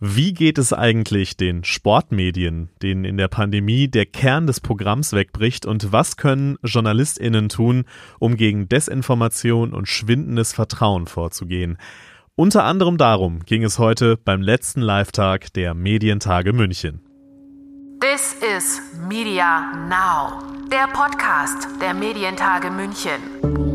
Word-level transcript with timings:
Wie 0.00 0.32
geht 0.32 0.58
es 0.58 0.72
eigentlich 0.72 1.36
den 1.36 1.64
Sportmedien, 1.64 2.68
denen 2.80 3.04
in 3.04 3.16
der 3.16 3.26
Pandemie 3.26 3.88
der 3.88 4.06
Kern 4.06 4.46
des 4.46 4.60
Programms 4.60 5.12
wegbricht 5.12 5.66
und 5.66 5.90
was 5.90 6.16
können 6.16 6.56
Journalistinnen 6.62 7.48
tun, 7.48 7.84
um 8.20 8.36
gegen 8.36 8.68
Desinformation 8.68 9.74
und 9.74 9.88
schwindendes 9.88 10.52
Vertrauen 10.52 11.08
vorzugehen? 11.08 11.78
Unter 12.36 12.62
anderem 12.62 12.96
darum 12.96 13.40
ging 13.40 13.64
es 13.64 13.80
heute 13.80 14.16
beim 14.16 14.40
letzten 14.40 14.82
Live-Tag 14.82 15.52
der 15.54 15.74
Medientage 15.74 16.52
München. 16.52 17.00
This 18.00 18.36
is 18.56 18.80
Media 19.08 19.72
Now, 19.88 20.44
der 20.70 20.86
Podcast 20.92 21.66
der 21.82 21.92
Medientage 21.92 22.70
München. 22.70 23.67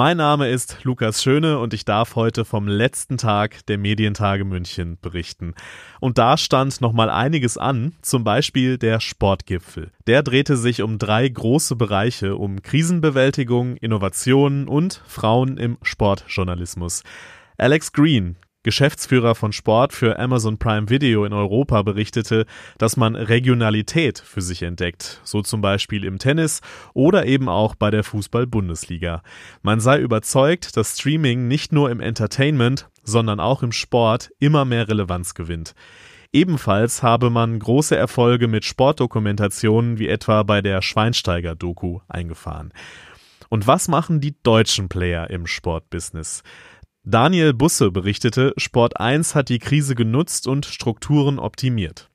Mein 0.00 0.16
Name 0.16 0.48
ist 0.48 0.78
Lukas 0.84 1.22
Schöne 1.22 1.58
und 1.58 1.74
ich 1.74 1.84
darf 1.84 2.16
heute 2.16 2.46
vom 2.46 2.66
letzten 2.66 3.18
Tag 3.18 3.66
der 3.66 3.76
Medientage 3.76 4.46
München 4.46 4.96
berichten. 5.02 5.52
Und 6.00 6.16
da 6.16 6.38
stand 6.38 6.80
noch 6.80 6.94
mal 6.94 7.10
einiges 7.10 7.58
an, 7.58 7.92
zum 8.00 8.24
Beispiel 8.24 8.78
der 8.78 9.00
Sportgipfel. 9.00 9.90
Der 10.06 10.22
drehte 10.22 10.56
sich 10.56 10.80
um 10.80 10.96
drei 10.96 11.28
große 11.28 11.76
Bereiche, 11.76 12.36
um 12.36 12.62
Krisenbewältigung, 12.62 13.76
Innovationen 13.76 14.68
und 14.68 15.02
Frauen 15.06 15.58
im 15.58 15.76
Sportjournalismus. 15.82 17.02
Alex 17.58 17.92
Green, 17.92 18.36
Geschäftsführer 18.62 19.34
von 19.34 19.52
Sport 19.52 19.94
für 19.94 20.18
Amazon 20.18 20.58
Prime 20.58 20.90
Video 20.90 21.24
in 21.24 21.32
Europa 21.32 21.80
berichtete, 21.80 22.44
dass 22.76 22.98
man 22.98 23.16
Regionalität 23.16 24.18
für 24.18 24.42
sich 24.42 24.62
entdeckt, 24.62 25.22
so 25.24 25.40
zum 25.40 25.62
Beispiel 25.62 26.04
im 26.04 26.18
Tennis 26.18 26.60
oder 26.92 27.24
eben 27.24 27.48
auch 27.48 27.74
bei 27.74 27.90
der 27.90 28.04
Fußball-Bundesliga. 28.04 29.22
Man 29.62 29.80
sei 29.80 29.98
überzeugt, 29.98 30.76
dass 30.76 30.98
Streaming 30.98 31.48
nicht 31.48 31.72
nur 31.72 31.90
im 31.90 32.00
Entertainment, 32.00 32.90
sondern 33.02 33.40
auch 33.40 33.62
im 33.62 33.72
Sport 33.72 34.30
immer 34.40 34.66
mehr 34.66 34.88
Relevanz 34.88 35.32
gewinnt. 35.32 35.74
Ebenfalls 36.30 37.02
habe 37.02 37.30
man 37.30 37.58
große 37.58 37.96
Erfolge 37.96 38.46
mit 38.46 38.66
Sportdokumentationen 38.66 39.98
wie 39.98 40.08
etwa 40.08 40.42
bei 40.42 40.60
der 40.60 40.82
Schweinsteiger-Doku 40.82 42.00
eingefahren. 42.08 42.72
Und 43.48 43.66
was 43.66 43.88
machen 43.88 44.20
die 44.20 44.36
deutschen 44.42 44.88
Player 44.88 45.28
im 45.30 45.46
Sportbusiness? 45.46 46.42
Daniel 47.02 47.54
Busse 47.54 47.90
berichtete, 47.90 48.52
Sport 48.58 49.00
1 49.00 49.34
hat 49.34 49.48
die 49.48 49.58
Krise 49.58 49.94
genutzt 49.94 50.46
und 50.46 50.66
Strukturen 50.66 51.38
optimiert. 51.38 52.09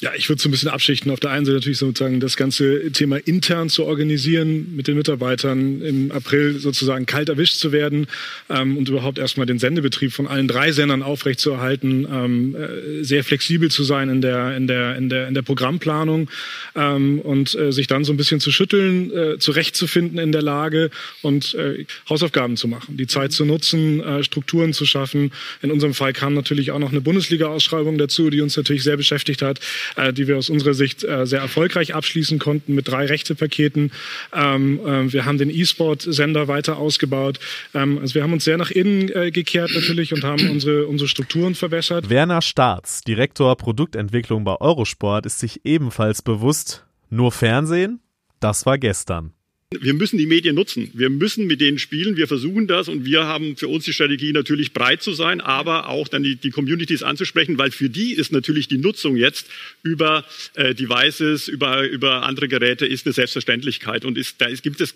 Ja, 0.00 0.12
ich 0.14 0.28
würde 0.28 0.40
so 0.40 0.48
ein 0.48 0.52
bisschen 0.52 0.68
abschichten. 0.68 1.10
Auf 1.10 1.20
der 1.20 1.30
einen 1.30 1.46
Seite 1.46 1.56
natürlich 1.56 1.78
sozusagen 1.78 2.20
das 2.20 2.36
ganze 2.36 2.92
Thema 2.92 3.16
intern 3.16 3.70
zu 3.70 3.86
organisieren, 3.86 4.76
mit 4.76 4.86
den 4.86 4.96
Mitarbeitern 4.96 5.80
im 5.80 6.12
April 6.12 6.58
sozusagen 6.58 7.06
kalt 7.06 7.30
erwischt 7.30 7.56
zu 7.56 7.72
werden 7.72 8.06
ähm, 8.50 8.76
und 8.76 8.88
überhaupt 8.88 9.18
erstmal 9.18 9.46
den 9.46 9.58
Sendebetrieb 9.58 10.12
von 10.12 10.26
allen 10.26 10.46
drei 10.46 10.72
Sendern 10.72 11.02
aufrechtzuerhalten, 11.02 12.06
ähm, 12.10 12.54
äh, 12.54 13.02
sehr 13.02 13.24
flexibel 13.24 13.70
zu 13.70 13.82
sein 13.82 14.10
in 14.10 14.20
der, 14.20 14.56
in 14.56 14.66
der, 14.66 14.96
in 14.96 15.08
der, 15.08 15.26
in 15.26 15.32
der 15.32 15.40
Programmplanung 15.40 16.28
ähm, 16.74 17.20
und 17.20 17.54
äh, 17.54 17.72
sich 17.72 17.86
dann 17.86 18.04
so 18.04 18.12
ein 18.12 18.18
bisschen 18.18 18.40
zu 18.40 18.52
schütteln, 18.52 19.10
äh, 19.10 19.38
zurechtzufinden 19.38 20.18
in 20.18 20.32
der 20.32 20.42
Lage 20.42 20.90
und 21.22 21.54
äh, 21.54 21.86
Hausaufgaben 22.10 22.58
zu 22.58 22.68
machen, 22.68 22.98
die 22.98 23.06
Zeit 23.06 23.32
zu 23.32 23.46
nutzen, 23.46 24.00
äh, 24.00 24.22
Strukturen 24.22 24.74
zu 24.74 24.84
schaffen. 24.84 25.32
In 25.62 25.70
unserem 25.70 25.94
Fall 25.94 26.12
kam 26.12 26.34
natürlich 26.34 26.72
auch 26.72 26.78
noch 26.78 26.90
eine 26.90 27.00
Bundesliga-Ausschreibung 27.00 27.96
dazu, 27.96 28.28
die 28.28 28.42
uns 28.42 28.54
natürlich 28.56 28.82
sehr 28.82 28.98
beschäftigt 28.98 29.40
hat 29.40 29.60
äh, 29.96 30.12
die 30.12 30.26
wir 30.26 30.36
aus 30.36 30.50
unserer 30.50 30.74
Sicht 30.74 31.04
äh, 31.04 31.26
sehr 31.26 31.40
erfolgreich 31.40 31.94
abschließen 31.94 32.38
konnten 32.38 32.74
mit 32.74 32.88
drei 32.88 33.06
Rechtepaketen. 33.06 33.92
Ähm, 34.32 34.80
äh, 34.86 35.12
wir 35.12 35.24
haben 35.24 35.38
den 35.38 35.50
E-Sport-Sender 35.50 36.48
weiter 36.48 36.78
ausgebaut. 36.78 37.38
Ähm, 37.74 37.98
also 37.98 38.14
wir 38.14 38.22
haben 38.22 38.32
uns 38.32 38.44
sehr 38.44 38.56
nach 38.56 38.70
innen 38.70 39.08
äh, 39.10 39.30
gekehrt 39.30 39.70
natürlich 39.74 40.12
und 40.12 40.24
haben 40.24 40.50
unsere, 40.50 40.86
unsere 40.86 41.08
Strukturen 41.08 41.54
verbessert. 41.54 42.10
Werner 42.10 42.42
Staats, 42.42 43.02
Direktor 43.02 43.56
Produktentwicklung 43.56 44.44
bei 44.44 44.56
Eurosport, 44.60 45.26
ist 45.26 45.38
sich 45.38 45.64
ebenfalls 45.64 46.22
bewusst, 46.22 46.84
nur 47.10 47.32
Fernsehen, 47.32 48.00
das 48.40 48.66
war 48.66 48.78
gestern 48.78 49.32
wir 49.70 49.94
müssen 49.94 50.18
die 50.18 50.26
Medien 50.26 50.54
nutzen. 50.54 50.90
Wir 50.94 51.10
müssen 51.10 51.46
mit 51.46 51.60
denen 51.60 51.78
spielen. 51.78 52.16
Wir 52.16 52.28
versuchen 52.28 52.66
das 52.66 52.88
und 52.88 53.04
wir 53.04 53.24
haben 53.24 53.56
für 53.56 53.68
uns 53.68 53.84
die 53.84 53.92
Strategie 53.92 54.32
natürlich 54.32 54.72
breit 54.72 55.02
zu 55.02 55.12
sein, 55.12 55.40
aber 55.40 55.88
auch 55.88 56.08
dann 56.08 56.22
die, 56.22 56.36
die 56.36 56.50
Communities 56.50 57.02
anzusprechen, 57.02 57.58
weil 57.58 57.70
für 57.70 57.90
die 57.90 58.12
ist 58.12 58.32
natürlich 58.32 58.68
die 58.68 58.78
Nutzung 58.78 59.16
jetzt 59.16 59.46
über 59.82 60.24
äh, 60.54 60.74
Devices, 60.74 61.48
über, 61.48 61.88
über 61.88 62.22
andere 62.22 62.48
Geräte 62.48 62.86
ist 62.86 63.06
eine 63.06 63.12
Selbstverständlichkeit 63.12 64.04
und 64.04 64.18
ist, 64.18 64.40
da 64.40 64.46
ist, 64.46 64.62
gibt 64.62 64.80
es 64.80 64.94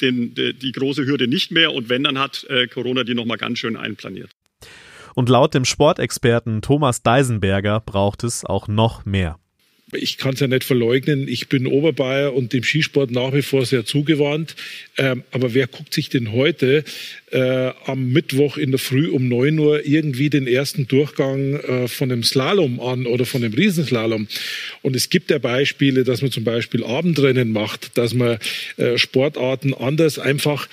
den, 0.00 0.34
die, 0.34 0.54
die 0.54 0.72
große 0.72 1.06
Hürde 1.06 1.28
nicht 1.28 1.50
mehr 1.50 1.72
und 1.72 1.88
wenn, 1.88 2.04
dann 2.04 2.18
hat 2.18 2.44
äh, 2.48 2.66
Corona 2.66 3.04
die 3.04 3.14
nochmal 3.14 3.38
ganz 3.38 3.58
schön 3.58 3.76
einplaniert. 3.76 4.30
Und 5.14 5.28
laut 5.28 5.54
dem 5.54 5.64
Sportexperten 5.64 6.60
Thomas 6.60 7.02
Deisenberger 7.02 7.80
braucht 7.80 8.24
es 8.24 8.44
auch 8.44 8.66
noch 8.66 9.04
mehr 9.04 9.38
ich 9.96 10.18
kann 10.18 10.34
es 10.34 10.40
ja 10.40 10.46
nicht 10.46 10.64
verleugnen, 10.64 11.28
ich 11.28 11.48
bin 11.48 11.66
Oberbayer 11.66 12.34
und 12.34 12.52
dem 12.52 12.62
Skisport 12.62 13.10
nach 13.10 13.32
wie 13.32 13.42
vor 13.42 13.64
sehr 13.66 13.84
zugewandt. 13.84 14.56
Ähm, 14.96 15.22
aber 15.30 15.54
wer 15.54 15.66
guckt 15.66 15.94
sich 15.94 16.08
denn 16.08 16.32
heute 16.32 16.84
äh, 17.30 17.70
am 17.86 18.12
Mittwoch 18.12 18.56
in 18.56 18.70
der 18.70 18.78
Früh 18.78 19.08
um 19.08 19.28
9 19.28 19.58
Uhr 19.58 19.86
irgendwie 19.86 20.30
den 20.30 20.46
ersten 20.46 20.86
Durchgang 20.86 21.54
äh, 21.54 21.88
von 21.88 22.10
einem 22.10 22.22
Slalom 22.22 22.80
an 22.80 23.06
oder 23.06 23.24
von 23.24 23.42
einem 23.42 23.54
Riesenslalom? 23.54 24.28
Und 24.82 24.96
es 24.96 25.10
gibt 25.10 25.30
ja 25.30 25.38
Beispiele, 25.38 26.04
dass 26.04 26.22
man 26.22 26.30
zum 26.30 26.44
Beispiel 26.44 26.84
Abendrennen 26.84 27.52
macht, 27.52 27.96
dass 27.98 28.14
man 28.14 28.38
äh, 28.76 28.98
Sportarten 28.98 29.74
anders 29.74 30.18
einfach 30.18 30.68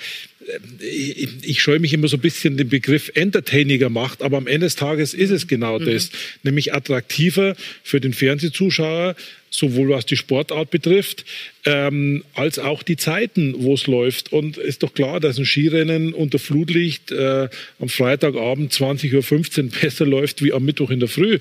ich, 0.80 1.28
ich 1.42 1.62
scheue 1.62 1.78
mich 1.78 1.92
immer 1.92 2.08
so 2.08 2.16
ein 2.16 2.20
bisschen 2.20 2.56
den 2.56 2.68
Begriff 2.68 3.10
entertainiger 3.14 3.88
macht, 3.88 4.22
aber 4.22 4.36
am 4.36 4.46
Ende 4.46 4.66
des 4.66 4.76
Tages 4.76 5.14
ist 5.14 5.30
es 5.30 5.46
genau 5.46 5.78
mhm. 5.78 5.86
das, 5.86 6.10
nämlich 6.42 6.74
attraktiver 6.74 7.54
für 7.82 8.00
den 8.00 8.12
Fernsehzuschauer, 8.12 9.14
sowohl 9.50 9.90
was 9.90 10.06
die 10.06 10.16
Sportart 10.16 10.70
betrifft, 10.70 11.24
ähm, 11.64 12.24
als 12.34 12.58
auch 12.58 12.82
die 12.82 12.96
Zeiten, 12.96 13.54
wo 13.58 13.74
es 13.74 13.86
läuft. 13.86 14.32
Und 14.32 14.56
ist 14.56 14.82
doch 14.82 14.94
klar, 14.94 15.20
dass 15.20 15.38
ein 15.38 15.44
Skirennen 15.44 16.14
unter 16.14 16.38
Flutlicht 16.38 17.12
äh, 17.12 17.48
am 17.78 17.88
Freitagabend 17.88 18.72
20.15 18.72 19.64
Uhr 19.64 19.70
besser 19.80 20.06
läuft 20.06 20.42
wie 20.42 20.52
am 20.52 20.64
Mittwoch 20.64 20.90
in 20.90 21.00
der 21.00 21.08
Früh. 21.08 21.38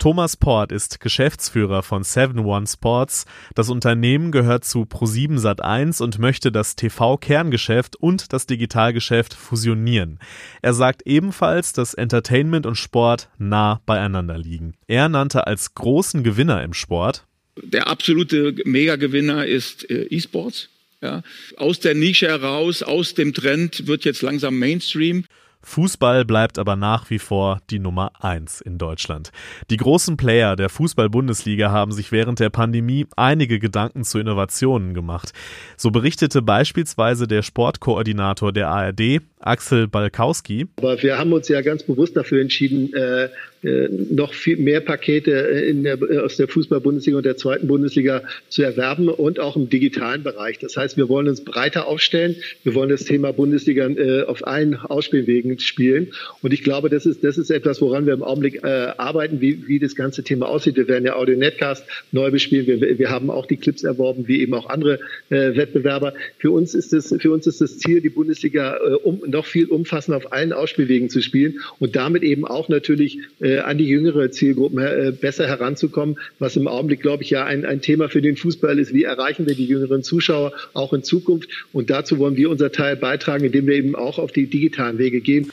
Thomas 0.00 0.36
Port 0.36 0.72
ist 0.72 0.98
Geschäftsführer 0.98 1.84
von 1.84 2.02
7-One 2.02 2.66
Sports. 2.66 3.26
Das 3.54 3.70
Unternehmen 3.70 4.32
gehört 4.32 4.64
zu 4.64 4.80
Pro7 4.82 5.38
Sat1 5.38 6.02
und 6.02 6.18
möchte 6.18 6.50
das 6.50 6.74
TV-Kerngeschäft 6.74 7.94
und 7.94 8.32
das 8.32 8.46
Digitalgeschäft 8.46 9.34
fusionieren. 9.34 10.18
Er 10.60 10.74
sagt 10.74 11.02
ebenfalls, 11.06 11.72
dass 11.72 11.94
Entertainment 11.94 12.66
und 12.66 12.74
Sport 12.74 13.28
nah 13.38 13.80
beieinander 13.86 14.36
liegen. 14.36 14.74
Er 14.88 15.08
nannte 15.08 15.46
als 15.46 15.74
großen 15.74 16.24
Gewinner 16.24 16.64
im 16.64 16.74
Sport 16.74 17.26
der 17.62 17.88
absolute 17.88 18.54
Megagewinner 18.64 19.46
ist 19.46 19.88
äh, 19.90 20.06
E-Sports. 20.10 20.68
Ja. 21.02 21.22
Aus 21.56 21.80
der 21.80 21.94
Nische 21.94 22.28
heraus, 22.28 22.82
aus 22.82 23.14
dem 23.14 23.32
Trend 23.32 23.86
wird 23.86 24.04
jetzt 24.04 24.22
langsam 24.22 24.58
Mainstream. 24.58 25.24
Fußball 25.62 26.24
bleibt 26.24 26.58
aber 26.58 26.76
nach 26.76 27.10
wie 27.10 27.18
vor 27.18 27.60
die 27.70 27.78
Nummer 27.78 28.12
eins 28.18 28.60
in 28.60 28.78
Deutschland. 28.78 29.30
Die 29.70 29.76
großen 29.76 30.16
Player 30.16 30.56
der 30.56 30.68
Fußball-Bundesliga 30.68 31.70
haben 31.70 31.92
sich 31.92 32.12
während 32.12 32.40
der 32.40 32.50
Pandemie 32.50 33.06
einige 33.16 33.58
Gedanken 33.58 34.04
zu 34.04 34.18
Innovationen 34.18 34.94
gemacht. 34.94 35.32
So 35.76 35.90
berichtete 35.90 36.42
beispielsweise 36.42 37.26
der 37.26 37.42
Sportkoordinator 37.42 38.52
der 38.52 38.68
ARD, 38.68 39.20
Axel 39.38 39.88
Balkowski. 39.88 40.66
Aber 40.76 41.02
wir 41.02 41.18
haben 41.18 41.32
uns 41.32 41.48
ja 41.48 41.60
ganz 41.60 41.82
bewusst 41.82 42.16
dafür 42.16 42.40
entschieden, 42.40 42.92
äh, 42.94 43.28
noch 43.62 44.32
viel 44.32 44.56
mehr 44.56 44.80
Pakete 44.80 45.32
in 45.32 45.84
der, 45.84 45.98
aus 46.24 46.36
der 46.36 46.48
Fußball-Bundesliga 46.48 47.18
und 47.18 47.26
der 47.26 47.36
zweiten 47.36 47.66
Bundesliga 47.66 48.22
zu 48.48 48.62
erwerben 48.62 49.08
und 49.08 49.38
auch 49.38 49.56
im 49.56 49.68
digitalen 49.68 50.22
Bereich. 50.22 50.58
Das 50.58 50.76
heißt, 50.76 50.96
wir 50.96 51.08
wollen 51.08 51.28
uns 51.28 51.44
breiter 51.44 51.86
aufstellen. 51.86 52.36
Wir 52.64 52.74
wollen 52.74 52.88
das 52.88 53.04
Thema 53.04 53.32
Bundesliga 53.32 53.86
äh, 53.86 54.22
auf 54.22 54.46
allen 54.46 54.76
Ausspielwegen 54.76 55.58
spielen. 55.58 56.12
Und 56.40 56.54
ich 56.54 56.62
glaube, 56.62 56.88
das 56.88 57.04
ist, 57.04 57.22
das 57.22 57.36
ist 57.36 57.50
etwas, 57.50 57.82
woran 57.82 58.06
wir 58.06 58.14
im 58.14 58.22
Augenblick 58.22 58.64
äh, 58.64 58.92
arbeiten, 58.96 59.40
wie, 59.40 59.66
wie 59.68 59.78
das 59.78 59.94
ganze 59.94 60.22
Thema 60.22 60.48
aussieht. 60.48 60.76
Wir 60.76 60.88
werden 60.88 61.04
ja 61.04 61.16
Audio 61.16 61.36
Netcast 61.36 61.84
neu 62.12 62.30
bespielen. 62.30 62.66
Wir, 62.66 62.98
wir 62.98 63.10
haben 63.10 63.30
auch 63.30 63.46
die 63.46 63.56
Clips 63.56 63.84
erworben, 63.84 64.26
wie 64.26 64.40
eben 64.40 64.54
auch 64.54 64.70
andere 64.70 65.00
äh, 65.28 65.54
Wettbewerber. 65.56 66.14
Für 66.38 66.50
uns 66.50 66.74
ist 66.74 66.92
das, 66.92 67.14
für 67.18 67.30
uns 67.30 67.46
ist 67.46 67.60
das 67.60 67.78
Ziel, 67.78 68.00
die 68.00 68.08
Bundesliga 68.08 68.76
äh, 68.76 68.94
um, 68.94 69.22
noch 69.26 69.44
viel 69.44 69.66
umfassender 69.66 70.16
auf 70.16 70.32
allen 70.32 70.52
Ausspielwegen 70.54 71.10
zu 71.10 71.20
spielen 71.20 71.60
und 71.78 71.96
damit 71.96 72.22
eben 72.22 72.46
auch 72.46 72.68
natürlich 72.68 73.18
äh, 73.40 73.49
an 73.58 73.78
die 73.78 73.86
jüngere 73.86 74.30
Zielgruppen 74.30 74.78
äh, 74.78 75.12
besser 75.18 75.46
heranzukommen, 75.46 76.18
was 76.38 76.56
im 76.56 76.68
Augenblick, 76.68 77.00
glaube 77.02 77.22
ich, 77.22 77.30
ja 77.30 77.44
ein, 77.44 77.64
ein 77.64 77.80
Thema 77.80 78.08
für 78.08 78.22
den 78.22 78.36
Fußball 78.36 78.78
ist. 78.78 78.94
Wie 78.94 79.04
erreichen 79.04 79.46
wir 79.46 79.54
die 79.54 79.66
jüngeren 79.66 80.02
Zuschauer 80.02 80.52
auch 80.74 80.92
in 80.92 81.02
Zukunft? 81.02 81.48
Und 81.72 81.90
dazu 81.90 82.18
wollen 82.18 82.36
wir 82.36 82.50
unser 82.50 82.72
Teil 82.72 82.96
beitragen, 82.96 83.44
indem 83.44 83.66
wir 83.66 83.74
eben 83.74 83.94
auch 83.94 84.18
auf 84.18 84.32
die 84.32 84.48
digitalen 84.48 84.98
Wege 84.98 85.20
gehen. 85.20 85.50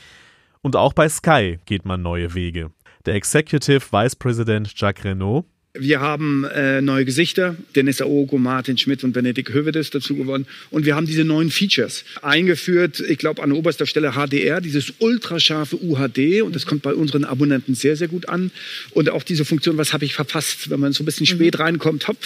Und 0.62 0.76
auch 0.76 0.94
bei 0.94 1.08
Sky 1.10 1.60
geht 1.66 1.86
man 1.86 2.02
neue 2.02 2.34
Wege. 2.34 2.72
Der 3.06 3.16
Executive 3.16 3.82
Vice 3.92 4.16
President 4.16 4.72
Jacques 4.76 5.06
Renault 5.06 5.46
Wir 5.80 6.00
haben 6.00 6.44
äh, 6.46 6.82
neue 6.82 7.06
Gesichter, 7.06 7.56
Dennis 7.76 8.02
Aogo, 8.02 8.38
Martin 8.38 8.78
Schmidt 8.78 9.04
und 9.04 9.14
Benedikt 9.14 9.54
Hövedes 9.54 9.90
dazu 9.90 10.16
gewonnen. 10.16 10.48
Und 10.70 10.86
wir 10.86 10.96
haben 10.96 11.06
diese 11.06 11.24
neuen 11.24 11.52
Features 11.52 12.04
eingeführt. 12.22 13.00
Ich 13.00 13.18
glaube, 13.18 13.44
an 13.44 13.52
oberster 13.52 13.86
Stelle 13.86 14.14
HDR, 14.14 14.62
dieses 14.62 14.94
ultrascharfe 15.00 15.78
UHD. 15.82 16.42
Und 16.42 16.56
das 16.56 16.66
kommt 16.66 16.82
bei 16.82 16.94
unseren 16.94 17.26
Abonnenten 17.26 17.76
sehr, 17.76 17.96
sehr 17.96 18.08
gut 18.08 18.30
an. 18.30 18.52
Und 18.92 19.10
auch 19.10 19.24
diese 19.24 19.46
Funktion, 19.46 19.78
was 19.78 19.94
habe 19.94 20.06
ich 20.06 20.14
verpasst? 20.14 20.70
Wenn 20.70 20.80
man 20.80 20.94
so 20.94 21.04
ein 21.04 21.06
bisschen 21.06 21.26
spät 21.26 21.56
mhm. 21.56 21.62
reinkommt, 21.62 22.08
hopp, 22.08 22.18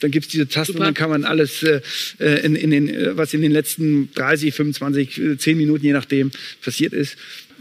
dann 0.00 0.10
gibt's 0.10 0.28
diese 0.28 0.48
Tasten 0.48 0.74
Super. 0.74 0.80
und 0.80 0.86
dann 0.86 0.94
kann 0.94 1.10
man 1.10 1.24
alles, 1.24 1.62
äh, 1.62 1.80
äh 2.18 2.44
in, 2.44 2.54
in 2.54 2.70
den, 2.70 2.88
äh, 2.88 3.16
was 3.16 3.34
in 3.34 3.42
den 3.42 3.52
letzten 3.52 4.12
30, 4.14 4.54
25, 4.54 5.20
10 5.38 5.56
Minuten, 5.56 5.84
je 5.84 5.92
nachdem, 5.92 6.30
passiert 6.62 6.92
ist. 6.92 7.16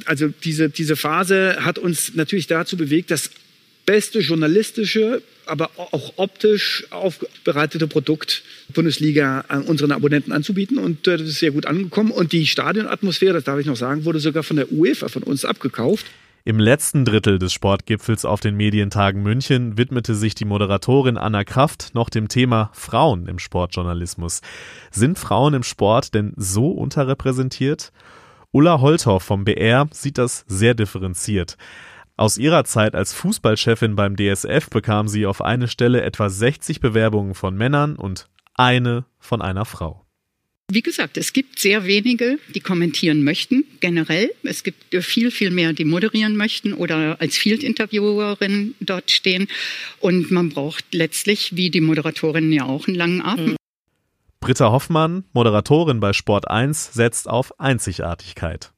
Also 0.05 0.29
diese, 0.43 0.69
diese 0.69 0.95
Phase 0.95 1.57
hat 1.59 1.77
uns 1.77 2.15
natürlich 2.15 2.47
dazu 2.47 2.77
bewegt, 2.77 3.11
das 3.11 3.31
beste 3.89 4.19
journalistische 4.19 5.23
aber 5.47 5.71
auch 5.75 6.13
optisch 6.17 6.85
aufbereitete 6.91 7.87
Produkt 7.87 8.43
Bundesliga 8.71 9.45
an 9.47 9.63
unseren 9.63 9.91
Abonnenten 9.91 10.31
anzubieten. 10.31 10.77
Und 10.77 11.07
äh, 11.07 11.17
das 11.17 11.27
ist 11.27 11.39
sehr 11.39 11.49
gut 11.49 11.65
angekommen. 11.65 12.11
Und 12.11 12.31
die 12.31 12.45
Stadionatmosphäre, 12.45 13.33
das 13.33 13.45
darf 13.45 13.57
ich 13.57 13.65
noch 13.65 13.75
sagen, 13.75 14.05
wurde 14.05 14.19
sogar 14.19 14.43
von 14.43 14.57
der 14.57 14.71
UEFA 14.71 15.07
von 15.07 15.23
uns 15.23 15.45
abgekauft. 15.45 16.05
Im 16.45 16.59
letzten 16.59 17.03
Drittel 17.03 17.39
des 17.39 17.51
Sportgipfels 17.51 18.25
auf 18.25 18.41
den 18.41 18.55
Medientagen 18.55 19.23
München 19.23 19.75
widmete 19.75 20.13
sich 20.13 20.35
die 20.35 20.45
Moderatorin 20.45 21.17
Anna 21.17 21.43
Kraft 21.43 21.95
noch 21.95 22.11
dem 22.11 22.27
Thema 22.27 22.69
Frauen 22.75 23.25
im 23.25 23.39
Sportjournalismus. 23.39 24.41
Sind 24.91 25.17
Frauen 25.17 25.55
im 25.55 25.63
Sport 25.63 26.13
denn 26.13 26.33
so 26.37 26.69
unterrepräsentiert? 26.69 27.91
Ulla 28.51 28.81
Holthoff 28.81 29.23
vom 29.23 29.45
BR 29.45 29.87
sieht 29.91 30.19
das 30.19 30.45
sehr 30.47 30.75
differenziert. 30.75 31.57
Aus 32.19 32.37
ihrer 32.37 32.65
Zeit 32.65 32.95
als 32.95 33.13
Fußballchefin 33.13 33.95
beim 33.95 34.17
DSF 34.17 34.69
bekam 34.69 35.07
sie 35.07 35.25
auf 35.25 35.41
eine 35.41 35.69
Stelle 35.69 36.01
etwa 36.01 36.29
60 36.29 36.81
Bewerbungen 36.81 37.33
von 37.33 37.55
Männern 37.55 37.95
und 37.95 38.27
eine 38.55 39.05
von 39.19 39.41
einer 39.41 39.63
Frau. 39.63 40.05
Wie 40.69 40.81
gesagt, 40.81 41.15
es 41.15 41.31
gibt 41.31 41.59
sehr 41.59 41.85
wenige, 41.85 42.37
die 42.53 42.59
kommentieren 42.59 43.23
möchten, 43.23 43.63
generell. 43.79 44.31
Es 44.43 44.63
gibt 44.63 44.93
viel, 45.01 45.31
viel 45.31 45.49
mehr, 45.49 45.71
die 45.71 45.85
moderieren 45.85 46.35
möchten 46.35 46.73
oder 46.73 47.15
als 47.21 47.37
Field-Interviewerin 47.37 48.75
dort 48.81 49.11
stehen. 49.11 49.47
Und 50.01 50.29
man 50.29 50.49
braucht 50.49 50.93
letztlich, 50.93 51.55
wie 51.55 51.69
die 51.69 51.79
Moderatorin 51.79 52.51
ja 52.51 52.65
auch, 52.65 52.89
einen 52.89 52.97
langen 52.97 53.21
Atem. 53.21 53.55
Britta 54.41 54.71
Hoffmann, 54.71 55.23
Moderatorin 55.31 56.01
bei 56.01 56.11
Sport 56.11 56.49
1, 56.49 56.91
setzt 56.91 57.29
auf 57.29 57.57
Einzigartigkeit. 57.61 58.73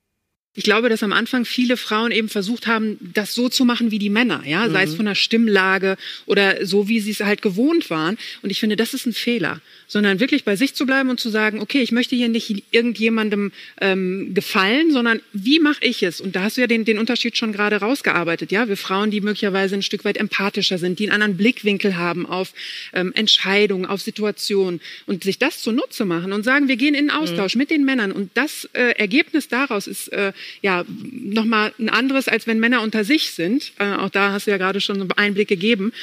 Ich 0.54 0.66
glaube, 0.66 0.90
dass 0.90 1.02
am 1.02 1.14
Anfang 1.14 1.46
viele 1.46 1.78
Frauen 1.78 2.12
eben 2.12 2.28
versucht 2.28 2.68
haben, 2.68 2.98
das 3.14 3.34
so 3.34 3.48
zu 3.48 3.64
machen 3.64 3.90
wie 3.90 4.00
die 4.00 4.10
Männer, 4.10 4.44
ja, 4.46 4.68
mhm. 4.68 4.74
sei 4.74 4.84
es 4.84 4.92
mhm. 4.92 4.96
von 4.98 5.06
der 5.06 5.16
Stimmlage 5.16 5.96
oder 6.26 6.66
so, 6.66 6.90
wie 6.90 7.00
sie 7.00 7.12
es 7.12 7.22
halt 7.22 7.42
gewohnt 7.42 7.90
waren. 7.90 8.18
Und 8.42 8.50
ich 8.50 8.60
finde, 8.60 8.76
das 8.76 8.94
ist 8.94 9.06
ein 9.06 9.14
Fehler, 9.14 9.62
sondern 9.88 10.20
wirklich 10.20 10.44
bei 10.44 10.58
sich 10.58 10.74
zu 10.74 10.86
bleiben 10.86 11.10
und 11.10 11.22
zu 11.22 11.30
sagen, 11.30 11.62
okay, 11.62 11.82
ich 11.82 11.94
möchte 11.94 12.18
hier 12.18 12.28
nicht 12.28 12.66
irgendjemandem 12.72 13.54
ähm, 13.80 14.34
gefallen, 14.34 14.92
sondern 14.92 15.22
wie 15.32 15.60
mache 15.60 15.86
ich 15.86 16.04
es? 16.04 16.20
Und 16.20 16.36
da 16.36 16.44
hast 16.44 16.58
du 16.58 16.62
ja 16.62 16.68
den, 16.68 16.84
den 16.84 17.00
Unterschied 17.00 17.38
schon 17.38 17.54
gerade 17.54 17.78
rausgearbeitet, 17.78 18.52
ja, 18.52 18.68
wir 18.68 18.76
Frauen, 18.76 19.10
die 19.10 19.22
möglicherweise 19.22 19.76
ein 19.76 19.84
Stück 19.84 20.04
weit 20.04 20.18
empathischer 20.18 20.78
sind, 20.78 21.00
die 21.00 21.06
einen 21.10 21.14
anderen 21.14 21.38
Blickwinkel 21.38 21.96
haben 21.96 22.26
auf 22.26 22.52
ähm, 22.92 23.14
Entscheidungen, 23.16 23.86
auf 23.86 24.02
Situationen 24.02 24.82
und 25.06 25.24
sich 25.24 25.40
das 25.40 25.62
zunutze 25.62 26.04
machen 26.04 26.34
und 26.34 26.44
sagen, 26.44 26.68
wir 26.68 26.76
gehen 26.76 26.94
in 26.94 27.10
Austausch 27.10 27.56
mhm. 27.56 27.60
mit 27.60 27.72
den 27.72 27.86
Männern 27.86 28.12
und 28.12 28.32
das 28.34 28.68
äh, 28.74 28.92
Ergebnis 28.98 29.48
daraus 29.48 29.88
ist 29.88 30.12
äh, 30.12 30.34
ja 30.62 30.86
nochmal 30.88 31.74
ein 31.80 31.90
anderes, 31.90 32.28
als 32.28 32.48
wenn 32.48 32.60
Männer 32.60 32.82
unter 32.82 33.04
sich 33.04 33.32
sind. 33.32 33.74
Äh, 33.80 33.96
auch 33.96 34.10
da 34.10 34.32
hast 34.32 34.48
du 34.48 34.52
ja 34.52 34.58
gerade 34.58 34.82
schon 34.82 35.00
einen 35.00 35.12
Einblick 35.12 35.48
gegeben. 35.48 35.94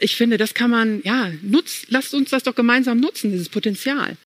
Ich 0.00 0.16
finde, 0.16 0.36
das 0.36 0.54
kann 0.54 0.70
man, 0.70 1.00
ja, 1.04 1.30
nutzt, 1.42 1.86
lasst 1.90 2.14
uns 2.14 2.30
das 2.30 2.42
doch 2.42 2.54
gemeinsam 2.54 2.98
nutzen, 2.98 3.30
dieses 3.30 3.48
Potenzial. 3.48 4.16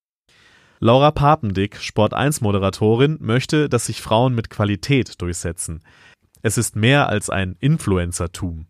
Laura 0.81 1.11
Papendick, 1.11 1.77
Sport 1.77 2.13
1 2.13 2.43
Moderatorin, 2.43 3.17
möchte, 3.21 3.69
dass 3.69 3.87
sich 3.87 4.03
Frauen 4.03 4.35
mit 4.35 4.51
Qualität 4.51 5.21
durchsetzen. 5.23 5.83
Es 6.43 6.59
ist 6.59 6.77
mehr 6.77 7.09
als 7.09 7.31
ein 7.31 7.57
Influencertum. 7.61 8.67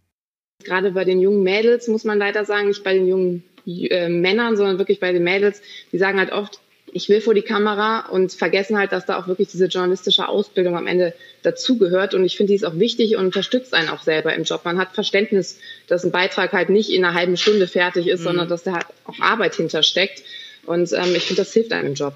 Gerade 0.65 0.93
bei 0.93 1.05
den 1.05 1.21
jungen 1.21 1.43
Mädels 1.43 1.89
muss 1.89 2.05
man 2.05 2.19
leider 2.19 2.45
sagen, 2.45 2.69
nicht 2.69 2.85
bei 2.85 2.95
den 2.95 3.07
jungen 3.07 3.45
äh, 3.67 4.09
Männern, 4.09 4.57
sondern 4.57 4.79
wirklich 4.79 5.01
bei 5.01 5.13
den 5.13 5.25
Mädels, 5.25 5.61
die 5.93 5.99
sagen 5.99 6.19
halt 6.19 6.33
oft, 6.33 6.61
ich 6.93 7.09
will 7.09 7.21
vor 7.21 7.35
die 7.35 7.43
Kamera 7.43 8.07
und 8.09 8.33
vergessen 8.33 8.79
halt, 8.79 8.93
dass 8.93 9.07
da 9.07 9.19
auch 9.19 9.27
wirklich 9.27 9.49
diese 9.49 9.67
journalistische 9.67 10.29
Ausbildung 10.29 10.77
am 10.77 10.87
Ende 10.87 11.15
dazugehört. 11.43 12.15
Und 12.15 12.25
ich 12.25 12.37
finde, 12.37 12.53
die 12.53 12.57
ist 12.57 12.65
auch 12.65 12.79
wichtig 12.79 13.17
und 13.17 13.27
unterstützt 13.27 13.75
einen 13.75 13.89
auch 13.89 14.03
selber 14.03 14.35
im 14.35 14.45
Job. 14.45 14.65
Man 14.65 14.79
hat 14.79 14.95
Verständnis, 14.95 15.59
dass 15.89 16.05
ein 16.05 16.13
Beitrag 16.13 16.53
halt 16.53 16.71
nicht 16.71 16.91
in 16.91 17.05
einer 17.05 17.15
halben 17.15 17.37
Stunde 17.37 17.67
fertig 17.67 18.07
ist, 18.07 18.21
mhm. 18.21 18.25
sondern 18.25 18.49
dass 18.49 18.63
da 18.63 18.73
halt 18.75 18.87
auch 19.05 19.21
Arbeit 19.21 19.55
hintersteckt. 19.57 20.23
Und 20.65 20.93
ähm, 20.93 21.15
ich 21.15 21.25
finde, 21.25 21.43
das 21.43 21.53
hilft 21.53 21.73
einem 21.73 21.89
im 21.89 21.95
Job. 21.95 22.15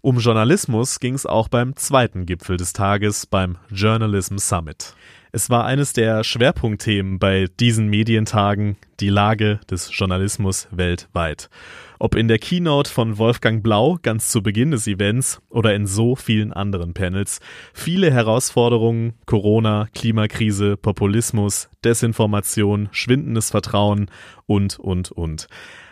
Um 0.00 0.18
Journalismus 0.18 1.00
ging 1.00 1.14
es 1.14 1.26
auch 1.26 1.48
beim 1.48 1.74
zweiten 1.74 2.24
Gipfel 2.24 2.56
des 2.56 2.72
Tages, 2.72 3.26
beim 3.26 3.58
Journalism 3.68 4.38
Summit. 4.38 4.94
Es 5.32 5.50
war 5.50 5.64
eines 5.66 5.92
der 5.92 6.24
Schwerpunktthemen 6.24 7.18
bei 7.18 7.46
diesen 7.60 7.88
Medientagen, 7.88 8.76
die 9.00 9.10
Lage 9.10 9.60
des 9.70 9.90
Journalismus 9.92 10.68
weltweit. 10.70 11.50
Ob 11.98 12.14
in 12.14 12.28
der 12.28 12.38
Keynote 12.38 12.90
von 12.90 13.18
Wolfgang 13.18 13.62
Blau 13.62 13.98
ganz 14.02 14.30
zu 14.30 14.42
Beginn 14.42 14.70
des 14.70 14.86
Events 14.86 15.40
oder 15.50 15.74
in 15.74 15.86
so 15.86 16.14
vielen 16.14 16.52
anderen 16.52 16.94
Panels. 16.94 17.40
Viele 17.74 18.12
Herausforderungen, 18.12 19.14
Corona, 19.26 19.88
Klimakrise, 19.94 20.76
Populismus, 20.76 21.68
Desinformation, 21.84 22.88
schwindendes 22.92 23.50
Vertrauen 23.50 24.10
und, 24.46 24.78
und, 24.78 25.10
und. 25.10 25.48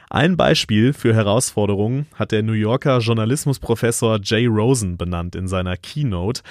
Ein 0.09 0.37
Beispiel 0.37 0.93
für 0.93 1.15
Herausforderungen 1.15 2.07
hat 2.15 2.31
der 2.31 2.45
New 2.45 2.53
Yorker 2.53 2.99
Journalismusprofessor 2.99 4.21
Jay 4.23 4.47
Rosen 4.47 4.97
benannt 4.97 5.35
in 5.35 5.49
seiner 5.49 5.77
Keynote. 5.77 6.43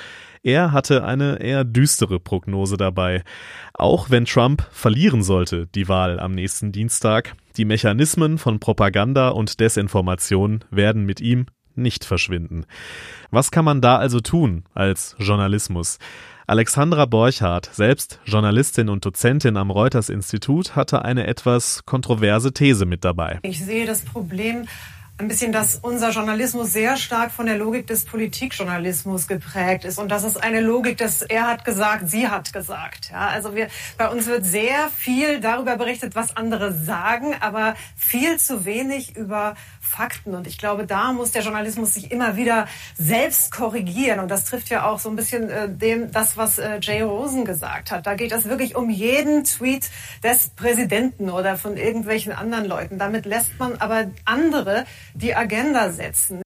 Er 0.44 0.74
hatte 0.74 1.06
eine 1.06 1.40
eher 1.40 1.64
düstere 1.64 2.20
Prognose 2.20 2.76
dabei. 2.76 3.24
Auch 3.74 4.10
wenn 4.10 4.26
Trump 4.26 4.68
verlieren 4.72 5.24
sollte, 5.24 5.68
die 5.68 5.88
Wahl 5.88 6.20
am 6.20 6.34
nächsten 6.34 6.74
Dienstag, 6.74 7.36
die 7.56 7.66
Mechanismen 7.66 8.38
von 8.38 8.60
Propaganda 8.60 9.30
und 9.30 9.60
Desinformation 9.62 10.66
werden 10.70 11.06
mit 11.06 11.22
ihm 11.22 11.46
nicht 11.76 12.04
verschwinden. 12.04 12.66
Was 13.32 13.52
kann 13.52 13.66
man 13.66 13.82
da 13.82 13.98
also 13.98 14.20
tun 14.20 14.66
als 14.74 15.16
Journalismus? 15.18 15.98
Alexandra 16.48 17.08
Borchardt, 17.08 17.72
selbst 17.74 18.20
Journalistin 18.26 18.90
und 18.90 19.04
Dozentin 19.04 19.58
am 19.58 19.72
Reuters 19.72 20.10
Institut, 20.10 20.76
hatte 20.76 21.04
eine 21.04 21.26
etwas 21.26 21.86
kontroverse 21.86 22.54
These 22.54 22.86
mit 22.86 23.04
dabei. 23.04 23.40
Ich 23.42 23.66
sehe 23.66 23.88
das 23.88 24.06
Problem 24.06 24.68
ein 25.18 25.30
bisschen, 25.30 25.54
dass 25.54 25.78
unser 25.82 26.10
Journalismus 26.10 26.74
sehr 26.74 26.98
stark 26.98 27.32
von 27.32 27.46
der 27.46 27.58
Logik 27.58 27.88
des 27.88 28.04
Politikjournalismus 28.04 29.28
geprägt 29.28 29.86
ist. 29.86 29.98
Und 29.98 30.10
das 30.10 30.26
ist 30.26 30.36
eine 30.36 30.60
Logik, 30.60 30.98
dass 30.98 31.22
er 31.22 31.48
hat 31.48 31.64
gesagt, 31.64 32.10
sie 32.10 32.28
hat 32.28 32.52
gesagt. 32.52 33.12
Ja, 33.12 33.30
also 33.30 33.56
wir, 33.56 33.70
bei 33.98 34.10
uns 34.10 34.28
wird 34.28 34.46
sehr 34.46 34.90
viel 34.90 35.40
darüber 35.40 35.78
berichtet, 35.78 36.16
was 36.16 36.36
andere 36.36 36.74
sagen, 36.74 37.34
aber 37.40 37.76
viel 37.96 38.38
zu 38.40 38.66
wenig 38.66 39.16
über 39.16 39.56
Fakten. 39.80 40.36
Und 40.36 40.48
ich 40.48 40.58
glaube, 40.58 40.86
da 40.86 41.14
muss 41.14 41.32
der 41.32 41.44
Journalismus 41.44 41.94
sich 41.94 42.12
immer 42.12 42.36
wieder 42.36 42.68
selbst 42.98 43.52
korrigieren. 43.52 44.20
Und 44.20 44.30
das 44.30 44.44
trifft 44.44 44.70
ja 44.70 44.86
auch 44.86 45.00
so 45.00 45.08
ein 45.10 45.16
bisschen 45.16 45.50
äh, 45.50 45.70
dem, 45.70 46.12
das, 46.12 46.36
was 46.36 46.60
äh, 46.60 46.80
Jay 46.82 47.02
Rosen 47.02 47.46
gesagt 47.46 47.92
hat. 47.92 48.06
Da 48.06 48.16
geht 48.16 48.34
es 48.34 48.46
wirklich 48.46 48.76
um 48.76 48.90
jeden 48.90 49.46
Tweet 49.46 49.90
des 50.24 50.50
Präsidenten 50.50 51.30
oder 51.30 51.56
von 51.56 51.78
irgendwelchen 51.78 52.34
anderen 52.34 52.66
Leuten. 52.66 52.98
Damit 52.98 53.26
lässt 53.26 53.58
man 53.60 53.78
aber 53.78 54.08
andere 54.26 54.86
die 55.16 55.36
Agenda 55.36 55.92
setzen. 55.92 56.42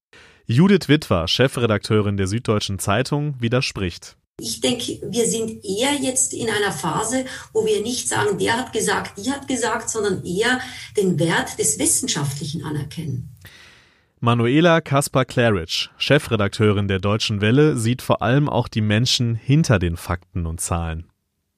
Judith 0.46 0.88
Witwer, 0.88 1.28
Chefredakteurin 1.28 2.16
der 2.16 2.26
Süddeutschen 2.26 2.78
Zeitung, 2.78 3.34
widerspricht. 3.40 4.16
Ich 4.40 4.60
denke, 4.60 4.98
wir 5.02 5.26
sind 5.26 5.62
eher 5.64 5.94
jetzt 6.00 6.32
in 6.32 6.48
einer 6.48 6.72
Phase, 6.72 7.26
wo 7.52 7.66
wir 7.66 7.82
nicht 7.82 8.08
sagen, 8.08 8.38
der 8.38 8.56
hat 8.56 8.72
gesagt, 8.72 9.18
die 9.18 9.30
hat 9.30 9.46
gesagt, 9.46 9.90
sondern 9.90 10.24
eher 10.24 10.60
den 10.96 11.18
Wert 11.18 11.58
des 11.58 11.78
Wissenschaftlichen 11.78 12.64
anerkennen. 12.64 13.36
Manuela 14.18 14.80
Kaspar-Claridge, 14.80 15.90
Chefredakteurin 15.98 16.88
der 16.88 17.00
Deutschen 17.00 17.40
Welle, 17.40 17.76
sieht 17.76 18.02
vor 18.02 18.22
allem 18.22 18.48
auch 18.48 18.68
die 18.68 18.82
Menschen 18.82 19.34
hinter 19.34 19.78
den 19.78 19.96
Fakten 19.96 20.46
und 20.46 20.60
Zahlen. 20.60 21.10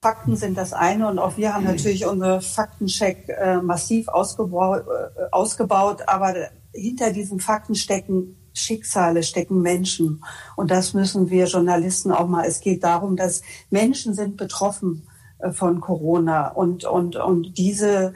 Fakten 0.03 0.35
sind 0.35 0.59
das 0.59 0.73
eine 0.73 1.09
und 1.09 1.19
auch 1.21 1.37
wir 1.37 1.55
haben 1.55 1.65
natürlich 1.65 2.05
unsere 2.07 2.41
Faktencheck 2.41 3.29
äh, 3.29 3.57
massiv 3.59 4.09
ausgebaut, 4.09 4.85
äh, 4.87 5.23
ausgebaut, 5.31 6.03
aber 6.09 6.35
hinter 6.73 7.13
diesen 7.13 7.41
Fakten 7.41 7.75
stecken 7.75 8.37
Schicksale, 8.55 9.23
stecken 9.23 9.63
Menschen. 9.63 10.23
Und 10.57 10.71
das 10.71 10.95
müssen 10.95 11.31
wir 11.31 11.47
Journalisten 11.47 12.13
auch 12.13 12.29
mal. 12.29 12.47
Es 12.47 12.61
geht 12.61 12.85
darum, 12.85 13.17
dass 13.17 13.43
Menschen 13.71 14.15
sind 14.15 14.37
betroffen 14.37 15.09
äh, 15.39 15.53
von 15.53 15.81
Corona 15.81 16.49
und, 16.49 16.85
und, 16.85 17.17
und 17.17 17.57
diese, 17.57 18.13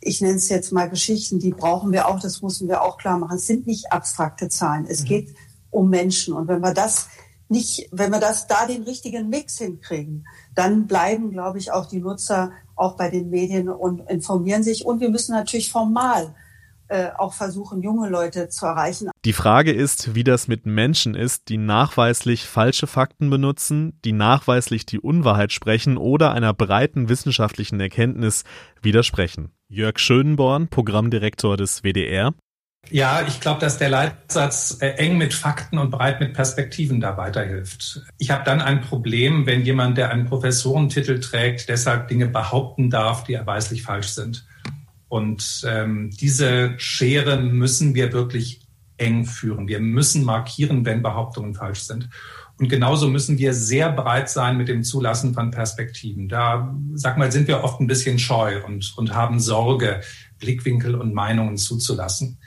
ich 0.00 0.20
nenne 0.20 0.36
es 0.36 0.48
jetzt 0.48 0.72
mal 0.72 0.88
Geschichten, 0.88 1.38
die 1.38 1.52
brauchen 1.52 1.92
wir 1.92 2.08
auch, 2.08 2.20
das 2.20 2.42
müssen 2.42 2.68
wir 2.68 2.82
auch 2.82 2.98
klar 2.98 3.18
machen. 3.18 3.36
Es 3.36 3.46
sind 3.46 3.66
nicht 3.66 3.92
abstrakte 3.92 4.48
Zahlen. 4.48 4.86
Es 4.88 5.02
mhm. 5.02 5.06
geht 5.06 5.34
um 5.70 5.88
Menschen. 5.88 6.34
Und 6.34 6.48
wenn 6.48 6.60
wir 6.60 6.74
das 6.74 7.08
nicht, 7.48 7.88
wenn 7.90 8.12
wir 8.12 8.20
das 8.20 8.46
da 8.46 8.66
den 8.66 8.84
richtigen 8.84 9.28
Mix 9.28 9.58
hinkriegen, 9.58 10.26
dann 10.54 10.86
bleiben, 10.86 11.30
glaube 11.30 11.58
ich, 11.58 11.72
auch 11.72 11.86
die 11.86 12.00
Nutzer 12.00 12.52
auch 12.76 12.96
bei 12.96 13.10
den 13.10 13.30
Medien 13.30 13.68
und 13.68 14.08
informieren 14.08 14.62
sich. 14.62 14.86
Und 14.86 15.00
wir 15.00 15.10
müssen 15.10 15.32
natürlich 15.32 15.70
formal 15.70 16.34
auch 17.16 17.34
versuchen, 17.34 17.82
junge 17.82 18.08
Leute 18.08 18.48
zu 18.48 18.66
erreichen. 18.66 19.10
Die 19.24 19.32
Frage 19.32 19.72
ist, 19.72 20.14
wie 20.14 20.24
das 20.24 20.48
mit 20.48 20.66
Menschen 20.66 21.14
ist, 21.14 21.48
die 21.48 21.58
nachweislich 21.58 22.46
falsche 22.46 22.86
Fakten 22.86 23.30
benutzen, 23.30 23.98
die 24.04 24.12
nachweislich 24.12 24.86
die 24.86 25.00
Unwahrheit 25.00 25.52
sprechen 25.52 25.96
oder 25.96 26.32
einer 26.32 26.52
breiten 26.52 27.08
wissenschaftlichen 27.08 27.78
Erkenntnis 27.80 28.44
widersprechen. 28.82 29.52
Jörg 29.68 29.98
Schönborn, 29.98 30.68
Programmdirektor 30.68 31.56
des 31.56 31.82
WDR. 31.82 32.34
Ja, 32.88 33.22
ich 33.26 33.40
glaube, 33.40 33.60
dass 33.60 33.78
der 33.78 33.90
Leitsatz 33.90 34.78
äh, 34.80 34.88
eng 34.92 35.18
mit 35.18 35.34
Fakten 35.34 35.78
und 35.78 35.90
breit 35.90 36.20
mit 36.20 36.32
Perspektiven 36.32 37.00
da 37.00 37.16
weiterhilft. 37.16 38.02
Ich 38.18 38.30
habe 38.30 38.42
dann 38.44 38.60
ein 38.60 38.80
Problem, 38.80 39.46
wenn 39.46 39.64
jemand, 39.64 39.98
der 39.98 40.10
einen 40.10 40.24
Professorentitel 40.24 41.20
trägt, 41.20 41.68
deshalb 41.68 42.08
Dinge 42.08 42.26
behaupten 42.26 42.90
darf, 42.90 43.24
die 43.24 43.34
erweislich 43.34 43.82
falsch 43.82 44.08
sind. 44.08 44.46
Und 45.10 45.62
ähm, 45.66 46.10
diese 46.10 46.74
Schere 46.78 47.40
müssen 47.40 47.96
wir 47.96 48.12
wirklich 48.12 48.60
eng 48.96 49.24
führen. 49.24 49.66
Wir 49.66 49.80
müssen 49.80 50.22
markieren, 50.24 50.84
wenn 50.84 51.02
Behauptungen 51.02 51.54
falsch 51.54 51.80
sind. 51.80 52.08
Und 52.58 52.68
genauso 52.68 53.08
müssen 53.08 53.36
wir 53.36 53.52
sehr 53.52 53.90
breit 53.90 54.30
sein 54.30 54.56
mit 54.56 54.68
dem 54.68 54.84
Zulassen 54.84 55.34
von 55.34 55.50
Perspektiven. 55.50 56.28
Da, 56.28 56.76
sag 56.94 57.18
mal, 57.18 57.32
sind 57.32 57.48
wir 57.48 57.64
oft 57.64 57.80
ein 57.80 57.88
bisschen 57.88 58.20
scheu 58.20 58.64
und, 58.64 58.92
und 58.96 59.12
haben 59.12 59.40
Sorge, 59.40 60.00
Blickwinkel 60.38 60.94
und 60.94 61.12
Meinungen 61.12 61.56
zuzulassen. 61.56 62.38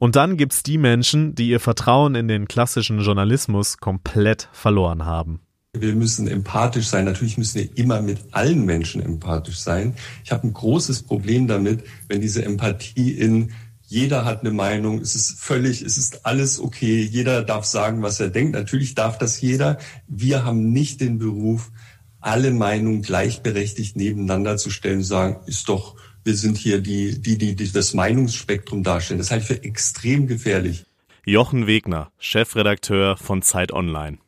Und 0.00 0.16
dann 0.16 0.36
gibt's 0.36 0.64
die 0.64 0.78
Menschen, 0.78 1.36
die 1.36 1.50
ihr 1.50 1.60
Vertrauen 1.60 2.16
in 2.16 2.26
den 2.26 2.48
klassischen 2.48 2.98
Journalismus 2.98 3.76
komplett 3.76 4.48
verloren 4.52 5.04
haben. 5.04 5.40
Wir 5.72 5.94
müssen 5.94 6.26
empathisch 6.26 6.88
sein. 6.88 7.04
Natürlich 7.04 7.38
müssen 7.38 7.60
wir 7.60 7.78
immer 7.78 8.02
mit 8.02 8.18
allen 8.32 8.64
Menschen 8.64 9.00
empathisch 9.00 9.58
sein. 9.58 9.94
Ich 10.24 10.32
habe 10.32 10.46
ein 10.46 10.52
großes 10.52 11.04
Problem 11.04 11.46
damit, 11.46 11.84
wenn 12.08 12.20
diese 12.20 12.44
Empathie 12.44 13.12
in 13.12 13.52
jeder 13.86 14.24
hat 14.24 14.40
eine 14.40 14.52
Meinung, 14.52 15.00
es 15.00 15.16
ist 15.16 15.40
völlig, 15.40 15.82
es 15.82 15.98
ist 15.98 16.24
alles 16.24 16.60
okay, 16.60 17.02
jeder 17.02 17.42
darf 17.42 17.64
sagen, 17.64 18.02
was 18.02 18.20
er 18.20 18.28
denkt. 18.28 18.52
Natürlich 18.52 18.94
darf 18.94 19.18
das 19.18 19.40
jeder. 19.40 19.78
Wir 20.06 20.44
haben 20.44 20.70
nicht 20.70 21.00
den 21.00 21.18
Beruf, 21.18 21.72
alle 22.20 22.52
Meinungen 22.52 23.02
gleichberechtigt 23.02 23.96
nebeneinander 23.96 24.58
zu 24.58 24.70
stellen 24.70 24.98
und 24.98 25.04
sagen, 25.04 25.38
ist 25.46 25.68
doch, 25.68 25.96
wir 26.24 26.36
sind 26.36 26.56
hier 26.56 26.80
die, 26.80 27.20
die, 27.20 27.38
die, 27.38 27.56
die 27.56 27.72
das 27.72 27.94
Meinungsspektrum 27.94 28.82
darstellen. 28.82 29.18
Das 29.18 29.30
halte 29.30 29.54
ich 29.54 29.60
für 29.60 29.64
extrem 29.64 30.26
gefährlich. 30.26 30.84
Jochen 31.24 31.66
Wegner, 31.66 32.12
Chefredakteur 32.18 33.16
von 33.16 33.42
Zeit 33.42 33.72
Online. 33.72 34.18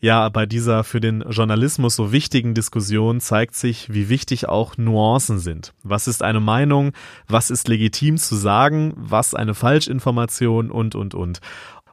Ja, 0.00 0.28
bei 0.28 0.46
dieser 0.46 0.84
für 0.84 1.00
den 1.00 1.24
Journalismus 1.28 1.96
so 1.96 2.12
wichtigen 2.12 2.54
Diskussion 2.54 3.20
zeigt 3.20 3.56
sich, 3.56 3.92
wie 3.92 4.08
wichtig 4.08 4.48
auch 4.48 4.76
Nuancen 4.76 5.40
sind. 5.40 5.74
Was 5.82 6.06
ist 6.06 6.22
eine 6.22 6.38
Meinung? 6.38 6.92
Was 7.26 7.50
ist 7.50 7.66
legitim 7.66 8.16
zu 8.16 8.36
sagen? 8.36 8.92
Was 8.96 9.34
eine 9.34 9.54
Falschinformation? 9.54 10.70
Und, 10.70 10.94
und, 10.94 11.14
und. 11.14 11.40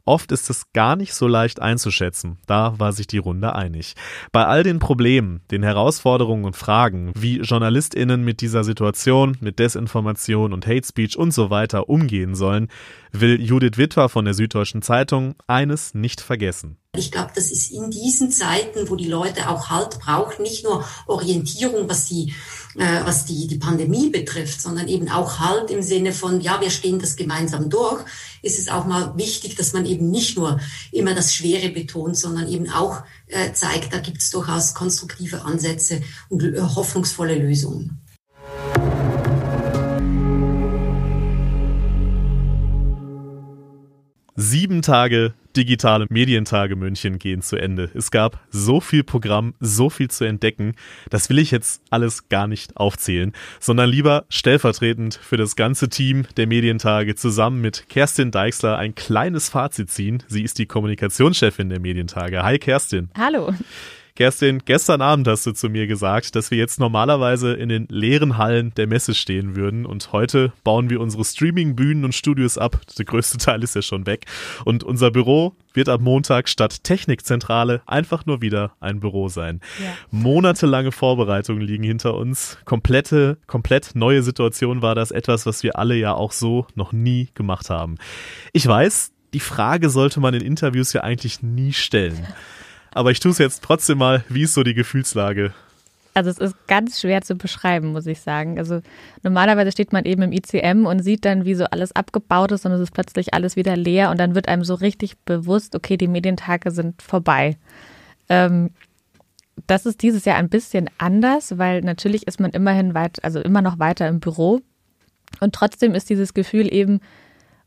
Oft 0.07 0.31
ist 0.31 0.51
es 0.51 0.71
gar 0.71 0.95
nicht 0.95 1.15
so 1.15 1.27
leicht 1.27 1.59
einzuschätzen. 1.59 2.37
Da 2.45 2.77
war 2.77 2.93
sich 2.93 3.07
die 3.07 3.17
Runde 3.17 3.55
einig. 3.55 3.95
Bei 4.31 4.45
all 4.45 4.61
den 4.61 4.77
Problemen, 4.77 5.41
den 5.49 5.63
Herausforderungen 5.63 6.45
und 6.45 6.55
Fragen, 6.55 7.11
wie 7.17 7.39
JournalistInnen 7.39 8.23
mit 8.23 8.39
dieser 8.39 8.63
Situation, 8.63 9.35
mit 9.39 9.57
Desinformation 9.57 10.53
und 10.53 10.67
Hate 10.67 10.85
Speech 10.85 11.17
und 11.17 11.31
so 11.31 11.49
weiter 11.49 11.89
umgehen 11.89 12.35
sollen, 12.35 12.67
will 13.11 13.41
Judith 13.41 13.77
Witwer 13.79 14.09
von 14.09 14.25
der 14.25 14.35
Süddeutschen 14.35 14.83
Zeitung 14.83 15.33
eines 15.47 15.95
nicht 15.95 16.21
vergessen. 16.21 16.77
Ich 16.97 17.11
glaube, 17.11 17.31
das 17.35 17.51
ist 17.51 17.71
in 17.71 17.91
diesen 17.91 18.31
Zeiten, 18.31 18.89
wo 18.89 18.95
die 18.95 19.07
Leute 19.07 19.49
auch 19.49 19.69
Halt 19.69 19.99
brauchen, 19.99 20.43
nicht 20.43 20.63
nur 20.63 20.83
Orientierung, 21.07 21.89
was 21.89 22.05
die, 22.05 22.33
äh, 22.75 23.01
was 23.05 23.25
die, 23.25 23.47
die 23.47 23.57
Pandemie 23.57 24.09
betrifft, 24.09 24.61
sondern 24.61 24.87
eben 24.87 25.09
auch 25.09 25.39
Halt 25.39 25.71
im 25.71 25.81
Sinne 25.81 26.13
von, 26.13 26.41
ja, 26.41 26.61
wir 26.61 26.69
stehen 26.69 26.99
das 26.99 27.15
gemeinsam 27.15 27.69
durch, 27.69 28.03
ist 28.41 28.59
es 28.59 28.69
auch 28.69 28.85
mal 28.85 29.17
wichtig, 29.17 29.55
dass 29.55 29.73
man 29.73 29.85
eben 29.85 30.09
nicht 30.09 30.37
nur 30.37 30.59
immer 30.91 31.13
das 31.13 31.33
Schwere 31.33 31.69
betont, 31.69 32.17
sondern 32.17 32.47
eben 32.47 32.69
auch 32.69 33.03
äh, 33.27 33.53
zeigt, 33.53 33.93
da 33.93 33.99
gibt 33.99 34.21
es 34.21 34.29
durchaus 34.29 34.73
konstruktive 34.73 35.43
Ansätze 35.43 36.01
und 36.29 36.43
äh, 36.43 36.61
hoffnungsvolle 36.61 37.35
Lösungen. 37.35 38.01
Sieben 44.37 44.81
Tage 44.81 45.33
digitale 45.55 46.05
Medientage 46.09 46.75
München 46.75 47.19
gehen 47.19 47.41
zu 47.41 47.55
Ende. 47.55 47.89
Es 47.93 48.11
gab 48.11 48.39
so 48.49 48.79
viel 48.79 49.03
Programm, 49.03 49.53
so 49.59 49.89
viel 49.89 50.09
zu 50.09 50.25
entdecken. 50.25 50.75
Das 51.09 51.29
will 51.29 51.39
ich 51.39 51.51
jetzt 51.51 51.81
alles 51.89 52.29
gar 52.29 52.47
nicht 52.47 52.77
aufzählen, 52.77 53.33
sondern 53.59 53.89
lieber 53.89 54.25
stellvertretend 54.29 55.15
für 55.15 55.37
das 55.37 55.55
ganze 55.55 55.89
Team 55.89 56.25
der 56.37 56.47
Medientage 56.47 57.15
zusammen 57.15 57.61
mit 57.61 57.87
Kerstin 57.89 58.31
Deixler 58.31 58.77
ein 58.77 58.95
kleines 58.95 59.49
Fazit 59.49 59.89
ziehen. 59.89 60.23
Sie 60.27 60.43
ist 60.43 60.59
die 60.59 60.65
Kommunikationschefin 60.65 61.69
der 61.69 61.79
Medientage. 61.79 62.43
Hi 62.43 62.59
Kerstin. 62.59 63.09
Hallo. 63.17 63.53
Kerstin, 64.15 64.61
gestern 64.63 65.01
Abend 65.01 65.27
hast 65.27 65.45
du 65.45 65.51
zu 65.51 65.67
mir 65.67 65.87
gesagt, 65.87 66.37
dass 66.37 66.49
wir 66.49 66.57
jetzt 66.57 66.79
normalerweise 66.79 67.51
in 67.53 67.67
den 67.67 67.85
leeren 67.89 68.37
Hallen 68.37 68.73
der 68.75 68.87
Messe 68.87 69.13
stehen 69.13 69.57
würden 69.57 69.85
und 69.85 70.13
heute 70.13 70.53
bauen 70.63 70.89
wir 70.89 71.01
unsere 71.01 71.25
Streaming-Bühnen 71.25 72.05
und 72.05 72.15
Studios 72.15 72.57
ab. 72.57 72.79
Der 72.97 73.03
größte 73.03 73.39
Teil 73.39 73.61
ist 73.61 73.75
ja 73.75 73.81
schon 73.81 74.05
weg. 74.05 74.25
Und 74.63 74.85
unser 74.85 75.11
Büro 75.11 75.57
wird 75.73 75.89
ab 75.89 75.99
Montag 75.99 76.47
statt 76.47 76.85
Technikzentrale 76.85 77.81
einfach 77.87 78.25
nur 78.25 78.41
wieder 78.41 78.71
ein 78.79 79.01
Büro 79.01 79.27
sein. 79.27 79.59
Ja. 79.83 79.93
Monatelange 80.11 80.93
Vorbereitungen 80.93 81.61
liegen 81.61 81.83
hinter 81.83 82.13
uns. 82.13 82.57
Komplette, 82.63 83.37
komplett 83.47 83.95
neue 83.95 84.23
Situation 84.23 84.81
war 84.81 84.95
das 84.95 85.11
etwas, 85.11 85.45
was 85.45 85.61
wir 85.61 85.77
alle 85.77 85.95
ja 85.95 86.13
auch 86.13 86.31
so 86.31 86.67
noch 86.75 86.93
nie 86.93 87.31
gemacht 87.33 87.69
haben. 87.69 87.95
Ich 88.53 88.65
weiß, 88.65 89.11
die 89.33 89.41
Frage 89.41 89.89
sollte 89.89 90.21
man 90.21 90.33
in 90.33 90.41
Interviews 90.41 90.93
ja 90.93 91.01
eigentlich 91.01 91.43
nie 91.43 91.73
stellen. 91.73 92.25
Aber 92.95 93.11
ich 93.11 93.19
tue 93.19 93.31
es 93.31 93.39
jetzt 93.39 93.61
trotzdem 93.61 93.97
mal. 93.97 94.23
Wie 94.29 94.43
ist 94.43 94.53
so 94.53 94.63
die 94.63 94.73
Gefühlslage? 94.73 95.53
Also 96.13 96.29
es 96.29 96.37
ist 96.37 96.55
ganz 96.67 97.01
schwer 97.01 97.21
zu 97.21 97.35
beschreiben, 97.35 97.91
muss 97.91 98.05
ich 98.05 98.21
sagen. 98.21 98.57
Also 98.57 98.79
normalerweise 99.21 99.73
steht 99.73 99.91
man 99.91 100.05
eben 100.05 100.21
im 100.21 100.31
ICM 100.31 100.85
und 100.85 101.03
sieht 101.03 101.25
dann, 101.25 101.43
wie 101.43 101.55
so 101.55 101.65
alles 101.65 101.93
abgebaut 101.93 102.53
ist 102.53 102.65
und 102.65 102.71
es 102.71 102.79
ist 102.79 102.93
plötzlich 102.93 103.33
alles 103.33 103.57
wieder 103.57 103.75
leer 103.75 104.11
und 104.11 104.17
dann 104.17 104.33
wird 104.33 104.47
einem 104.47 104.63
so 104.63 104.75
richtig 104.75 105.17
bewusst, 105.25 105.75
okay, 105.75 105.97
die 105.97 106.07
Medientage 106.07 106.71
sind 106.71 107.01
vorbei. 107.01 107.57
Ähm, 108.29 108.71
das 109.67 109.85
ist 109.85 110.01
dieses 110.01 110.23
Jahr 110.23 110.37
ein 110.37 110.47
bisschen 110.47 110.89
anders, 110.97 111.57
weil 111.57 111.81
natürlich 111.81 112.27
ist 112.27 112.39
man 112.39 112.51
immerhin 112.51 112.93
weit, 112.93 113.21
also 113.25 113.41
immer 113.41 113.61
noch 113.61 113.77
weiter 113.77 114.07
im 114.07 114.21
Büro 114.21 114.61
und 115.41 115.53
trotzdem 115.53 115.93
ist 115.95 116.09
dieses 116.09 116.33
Gefühl 116.33 116.73
eben, 116.73 117.01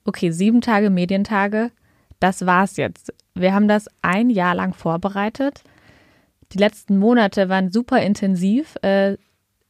okay, 0.06 0.30
sieben 0.30 0.62
Tage 0.62 0.88
Medientage, 0.88 1.70
das 2.18 2.46
war's 2.46 2.78
jetzt. 2.78 3.12
Wir 3.40 3.54
haben 3.54 3.68
das 3.68 3.88
ein 4.02 4.30
Jahr 4.30 4.54
lang 4.54 4.74
vorbereitet. 4.74 5.62
Die 6.52 6.58
letzten 6.58 6.98
Monate 6.98 7.48
waren 7.48 7.70
super 7.70 8.00
intensiv, 8.00 8.76
äh, 8.82 9.16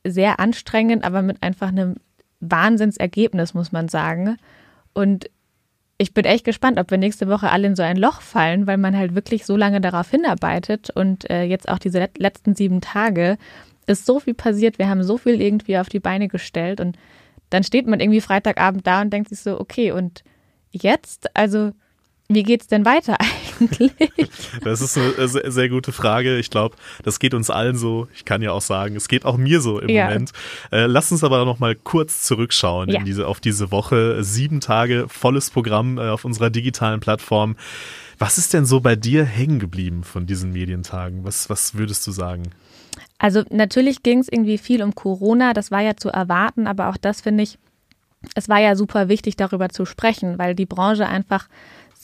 sehr 0.05 0.41
anstrengend, 0.41 1.05
aber 1.05 1.23
mit 1.23 1.43
einfach 1.43 1.69
einem 1.69 1.97
Wahnsinnsergebnis, 2.41 3.55
muss 3.55 3.73
man 3.73 3.89
sagen. 3.89 4.37
Und 4.93 5.29
ich 5.99 6.15
bin 6.15 6.25
echt 6.25 6.45
gespannt, 6.45 6.79
ob 6.79 6.91
wir 6.91 6.99
nächste 6.99 7.29
Woche 7.29 7.51
alle 7.51 7.67
in 7.67 7.77
so 7.77 7.83
ein 7.83 7.97
Loch 7.97 8.21
fallen, 8.21 8.69
weil 8.69 8.77
man 8.77 8.97
halt 8.97 9.17
wirklich 9.17 9.45
so 9.45 9.57
lange 9.57 9.81
darauf 9.81 10.11
hinarbeitet 10.11 10.91
und 10.91 11.29
äh, 11.29 11.43
jetzt 11.43 11.69
auch 11.69 11.79
diese 11.79 12.09
letzten 12.17 12.55
sieben 12.55 12.81
Tage 12.81 13.37
ist 13.87 14.07
so 14.07 14.21
viel 14.21 14.35
passiert. 14.35 14.79
Wir 14.79 14.89
haben 14.89 15.03
so 15.03 15.19
viel 15.19 15.41
irgendwie 15.41 15.77
auf 15.77 15.89
die 15.89 15.99
Beine 15.99 16.29
gestellt 16.29 16.81
und 16.81 16.97
dann 17.51 17.65
steht 17.65 17.87
man 17.89 17.99
irgendwie 17.99 18.21
Freitagabend 18.21 18.87
da 18.87 19.01
und 19.01 19.13
denkt 19.13 19.31
sich 19.31 19.41
so, 19.41 19.59
okay, 19.59 19.91
und 19.91 20.23
jetzt? 20.71 21.35
Also 21.37 21.73
wie 22.29 22.43
geht's 22.43 22.69
denn 22.69 22.85
weiter 22.85 23.17
eigentlich? 23.61 23.93
Das 24.63 24.81
ist 24.81 24.97
eine 24.99 25.29
sehr, 25.29 25.51
sehr 25.51 25.69
gute 25.69 25.93
Frage. 25.93 26.39
Ich 26.39 26.51
glaube, 26.51 26.77
das 27.03 27.19
geht 27.19 27.35
uns 27.35 27.51
allen 27.51 27.77
so. 27.77 28.09
Ich 28.15 28.25
kann 28.25 28.43
ja 28.43 28.53
auch 28.53 28.61
sagen, 28.61 28.97
es 28.97 29.09
geht 29.09 29.25
auch 29.25 29.37
mir 29.37 29.61
so 29.61 29.79
im 29.79 29.89
ja. 29.89 30.07
Moment. 30.07 30.33
Äh, 30.71 30.87
lass 30.87 31.13
uns 31.13 31.25
aber 31.25 31.45
noch 31.45 31.59
mal 31.59 31.75
kurz 31.75 32.23
zurückschauen 32.23 32.89
ja. 32.89 33.03
diese, 33.03 33.27
auf 33.27 33.41
diese 33.41 33.71
Woche. 33.71 34.23
Sieben 34.23 34.61
Tage 34.61 35.07
volles 35.09 35.51
Programm 35.51 35.99
äh, 35.99 36.09
auf 36.09 36.25
unserer 36.25 36.51
digitalen 36.51 37.01
Plattform. 37.01 37.57
Was 38.19 38.39
ist 38.39 38.53
denn 38.53 38.67
so 38.67 38.81
bei 38.81 38.97
dir 38.97 39.25
hängen 39.25 39.61
geblieben 39.61 40.03
von 40.03 40.27
diesen 40.27 40.53
Medientagen? 40.53 41.25
Was, 41.25 41.49
was 41.49 41.75
würdest 41.75 42.07
du 42.07 42.11
sagen? 42.11 42.51
Also 43.19 43.43
natürlich 43.51 44.03
ging 44.03 44.19
es 44.19 44.29
irgendwie 44.29 44.59
viel 44.59 44.83
um 44.83 44.95
Corona. 44.95 45.53
Das 45.53 45.71
war 45.71 45.81
ja 45.81 45.97
zu 45.97 46.09
erwarten, 46.09 46.67
aber 46.67 46.89
auch 46.89 46.97
das 46.97 47.21
finde 47.21 47.45
ich, 47.45 47.59
es 48.35 48.49
war 48.49 48.59
ja 48.59 48.75
super 48.75 49.09
wichtig, 49.09 49.37
darüber 49.37 49.69
zu 49.69 49.85
sprechen, 49.85 50.39
weil 50.39 50.55
die 50.55 50.67
Branche 50.67 51.07
einfach 51.07 51.49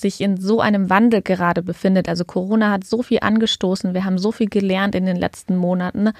sich 0.00 0.20
in 0.20 0.36
so 0.36 0.60
einem 0.60 0.90
Wandel 0.90 1.22
gerade 1.22 1.62
befindet. 1.62 2.08
Also 2.08 2.24
Corona 2.24 2.70
hat 2.70 2.84
so 2.84 3.02
viel 3.02 3.18
angestoßen, 3.20 3.94
wir 3.94 4.04
haben 4.04 4.18
so 4.18 4.32
viel 4.32 4.48
gelernt 4.48 4.94
in 4.94 5.06
den 5.06 5.16
letzten 5.16 5.56
Monaten 5.56 6.10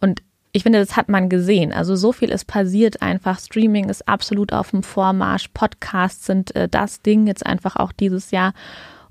und 0.00 0.22
ich 0.54 0.64
finde, 0.64 0.80
das 0.80 0.96
hat 0.96 1.08
man 1.08 1.30
gesehen. 1.30 1.72
Also 1.72 1.96
so 1.96 2.12
viel 2.12 2.30
ist 2.30 2.44
passiert 2.44 3.00
einfach. 3.00 3.40
Streaming 3.40 3.88
ist 3.88 4.06
absolut 4.06 4.52
auf 4.52 4.70
dem 4.70 4.82
Vormarsch. 4.82 5.48
Podcasts 5.54 6.26
sind 6.26 6.54
äh, 6.54 6.68
das 6.68 7.00
Ding 7.00 7.26
jetzt 7.26 7.46
einfach 7.46 7.76
auch 7.76 7.90
dieses 7.90 8.30
Jahr. 8.32 8.52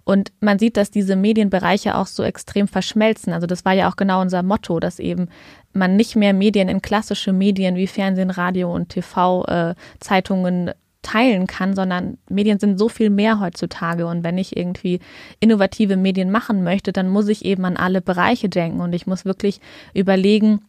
Und 0.04 0.32
man 0.40 0.60
sieht, 0.60 0.78
dass 0.78 0.92
diese 0.92 1.16
Medienbereiche 1.16 1.96
auch 1.96 2.08
so 2.08 2.24
extrem 2.24 2.68
verschmelzen. 2.68 3.34
Also 3.34 3.48
das 3.48 3.66
war 3.66 3.74
ja 3.74 3.90
auch 3.90 3.96
genau 3.96 4.22
unser 4.22 4.44
Motto, 4.44 4.80
dass 4.80 5.00
eben 5.00 5.30
man 5.74 5.96
nicht 5.96 6.16
mehr 6.16 6.34
Medien 6.34 6.70
in 6.70 6.82
klassische 6.82 7.34
Medien 7.34 7.75
wie 7.75 7.88
Fernsehen, 7.88 8.30
Radio 8.30 8.74
und 8.74 8.90
TV, 8.90 9.46
äh, 9.46 9.75
Zeitungen 10.00 10.72
teilen 11.01 11.48
kann, 11.48 11.75
sondern 11.75 12.17
Medien 12.29 12.60
sind 12.60 12.77
so 12.77 12.89
viel 12.89 13.10
mehr 13.10 13.39
heutzutage. 13.39 14.05
Und 14.05 14.24
wenn 14.24 14.38
ich 14.38 14.55
irgendwie 14.55 15.00
innovative 15.39 15.98
Medien 15.98 16.31
machen 16.31 16.63
möchte, 16.63 16.91
dann 16.91 17.10
muss 17.10 17.27
ich 17.27 17.46
eben 17.46 17.65
an 17.65 17.77
alle 17.77 18.01
Bereiche 18.01 18.50
denken 18.50 18.81
und 18.81 18.93
ich 18.93 19.08
muss 19.08 19.25
wirklich 19.25 19.60
überlegen, 19.93 20.62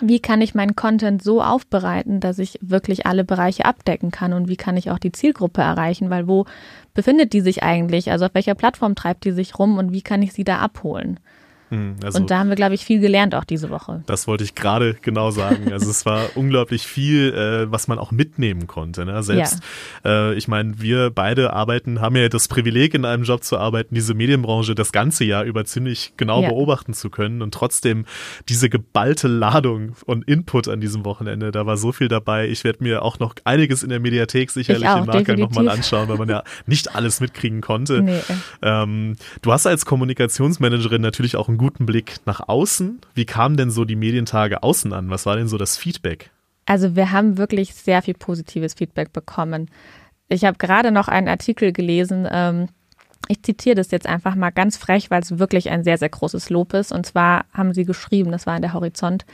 wie 0.00 0.20
kann 0.20 0.40
ich 0.40 0.54
meinen 0.54 0.76
Content 0.76 1.22
so 1.22 1.42
aufbereiten, 1.42 2.20
dass 2.20 2.38
ich 2.38 2.58
wirklich 2.60 3.06
alle 3.06 3.24
Bereiche 3.24 3.64
abdecken 3.64 4.10
kann 4.10 4.32
und 4.32 4.48
wie 4.48 4.56
kann 4.56 4.76
ich 4.76 4.90
auch 4.90 4.98
die 4.98 5.12
Zielgruppe 5.12 5.60
erreichen, 5.60 6.10
weil 6.10 6.28
wo 6.28 6.44
befindet 6.94 7.32
die 7.32 7.40
sich 7.40 7.62
eigentlich? 7.62 8.10
Also 8.10 8.26
auf 8.26 8.34
welcher 8.34 8.54
Plattform 8.54 8.94
treibt 8.94 9.24
die 9.24 9.32
sich 9.32 9.58
rum 9.58 9.78
und 9.78 9.92
wie 9.92 10.02
kann 10.02 10.22
ich 10.22 10.32
sie 10.32 10.44
da 10.44 10.58
abholen? 10.58 11.18
Hm, 11.70 11.96
also, 12.02 12.18
und 12.18 12.30
da 12.30 12.38
haben 12.38 12.48
wir, 12.48 12.56
glaube 12.56 12.74
ich, 12.74 12.84
viel 12.84 13.00
gelernt 13.00 13.34
auch 13.34 13.44
diese 13.44 13.70
Woche. 13.70 14.02
Das 14.06 14.26
wollte 14.26 14.44
ich 14.44 14.54
gerade 14.54 14.94
genau 15.02 15.30
sagen. 15.30 15.72
Also 15.72 15.90
es 15.90 16.06
war 16.06 16.30
unglaublich 16.34 16.86
viel, 16.86 17.32
äh, 17.34 17.70
was 17.70 17.88
man 17.88 17.98
auch 17.98 18.10
mitnehmen 18.10 18.66
konnte. 18.66 19.04
Ne? 19.04 19.22
Selbst, 19.22 19.60
ja. 20.04 20.30
äh, 20.30 20.34
ich 20.34 20.48
meine, 20.48 20.80
wir 20.80 21.10
beide 21.10 21.52
arbeiten, 21.52 22.00
haben 22.00 22.16
ja 22.16 22.28
das 22.28 22.48
Privileg, 22.48 22.94
in 22.94 23.04
einem 23.04 23.24
Job 23.24 23.44
zu 23.44 23.58
arbeiten, 23.58 23.94
diese 23.94 24.14
Medienbranche 24.14 24.74
das 24.74 24.92
ganze 24.92 25.24
Jahr 25.24 25.44
über 25.44 25.64
ziemlich 25.64 26.14
genau 26.16 26.42
ja. 26.42 26.48
beobachten 26.48 26.94
zu 26.94 27.10
können 27.10 27.42
und 27.42 27.52
trotzdem 27.52 28.06
diese 28.48 28.70
geballte 28.70 29.28
Ladung 29.28 29.92
und 30.06 30.26
Input 30.26 30.68
an 30.68 30.80
diesem 30.80 31.04
Wochenende, 31.04 31.50
da 31.50 31.66
war 31.66 31.76
so 31.76 31.92
viel 31.92 32.08
dabei. 32.08 32.48
Ich 32.48 32.64
werde 32.64 32.82
mir 32.82 33.02
auch 33.02 33.18
noch 33.18 33.34
einiges 33.44 33.82
in 33.82 33.90
der 33.90 34.00
Mediathek 34.00 34.50
sicherlich 34.50 34.88
auch, 34.88 35.00
im 35.00 35.06
Nachgang 35.06 35.38
nochmal 35.38 35.68
anschauen, 35.68 36.08
weil 36.08 36.16
man 36.16 36.28
ja 36.28 36.42
nicht 36.66 36.94
alles 36.94 37.20
mitkriegen 37.20 37.60
konnte. 37.60 38.02
Nee. 38.08 38.20
Ähm, 38.62 39.16
du 39.42 39.52
hast 39.52 39.66
als 39.66 39.84
Kommunikationsmanagerin 39.84 41.02
natürlich 41.02 41.36
auch 41.36 41.48
ein 41.48 41.57
guten 41.58 41.86
Blick 41.86 42.16
nach 42.24 42.48
außen. 42.48 43.00
Wie 43.14 43.26
kamen 43.26 43.56
denn 43.56 43.70
so 43.70 43.84
die 43.84 43.96
Medientage 43.96 44.62
außen 44.62 44.92
an? 44.92 45.10
Was 45.10 45.26
war 45.26 45.36
denn 45.36 45.48
so 45.48 45.58
das 45.58 45.76
Feedback? 45.76 46.30
Also 46.66 46.96
wir 46.96 47.12
haben 47.12 47.38
wirklich 47.38 47.74
sehr 47.74 48.02
viel 48.02 48.14
positives 48.14 48.74
Feedback 48.74 49.12
bekommen. 49.12 49.70
Ich 50.28 50.44
habe 50.44 50.58
gerade 50.58 50.90
noch 50.90 51.08
einen 51.08 51.28
Artikel 51.28 51.72
gelesen, 51.72 52.28
ähm, 52.30 52.68
ich 53.26 53.42
zitiere 53.42 53.74
das 53.74 53.90
jetzt 53.90 54.06
einfach 54.06 54.34
mal 54.34 54.50
ganz 54.50 54.76
frech, 54.76 55.10
weil 55.10 55.22
es 55.22 55.38
wirklich 55.38 55.70
ein 55.70 55.84
sehr, 55.84 55.98
sehr 55.98 56.08
großes 56.08 56.50
Lob 56.50 56.72
ist. 56.72 56.92
Und 56.92 57.04
zwar 57.04 57.44
haben 57.52 57.74
sie 57.74 57.84
geschrieben, 57.84 58.30
das 58.30 58.46
war 58.46 58.56
in 58.56 58.62
der 58.62 58.72
Horizont, 58.72 59.26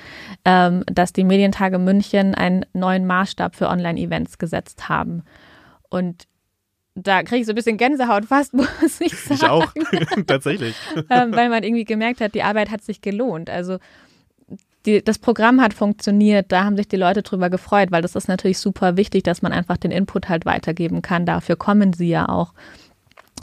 ähm, 0.45 0.83
dass 0.87 1.13
die 1.13 1.25
Medientage 1.25 1.79
München 1.79 2.35
einen 2.35 2.67
neuen 2.73 3.07
Maßstab 3.07 3.55
für 3.55 3.69
Online-Events 3.69 4.39
gesetzt 4.39 4.89
haben. 4.89 5.23
Und 5.91 6.25
da 6.95 7.23
kriege 7.23 7.41
ich 7.41 7.47
so 7.47 7.53
ein 7.53 7.57
bisschen 7.57 7.77
Gänsehaut 7.77 8.25
fast, 8.25 8.55
muss 8.55 9.01
ich 9.01 9.15
sagen. 9.15 9.35
Ich 9.35 9.45
auch, 9.45 9.73
tatsächlich. 10.27 10.77
ähm, 11.11 11.33
weil 11.35 11.49
man 11.49 11.63
irgendwie 11.63 11.85
gemerkt 11.85 12.21
hat, 12.21 12.35
die 12.35 12.43
Arbeit 12.43 12.71
hat 12.71 12.83
sich 12.83 13.01
gelohnt. 13.01 13.51
Also 13.51 13.79
die, 14.87 15.03
das 15.03 15.19
Programm 15.19 15.61
hat 15.61 15.73
funktioniert, 15.73 16.53
da 16.53 16.65
haben 16.65 16.77
sich 16.77 16.89
die 16.89 16.97
Leute 16.97 17.23
drüber 17.23 17.49
gefreut, 17.49 17.91
weil 17.91 18.03
das 18.03 18.15
ist 18.15 18.29
natürlich 18.29 18.59
super 18.59 18.97
wichtig, 18.97 19.23
dass 19.23 19.41
man 19.41 19.53
einfach 19.53 19.79
den 19.79 19.91
Input 19.91 20.29
halt 20.29 20.45
weitergeben 20.45 21.01
kann. 21.01 21.25
Dafür 21.25 21.57
kommen 21.57 21.95
sie 21.95 22.09
ja 22.09 22.29
auch 22.29 22.53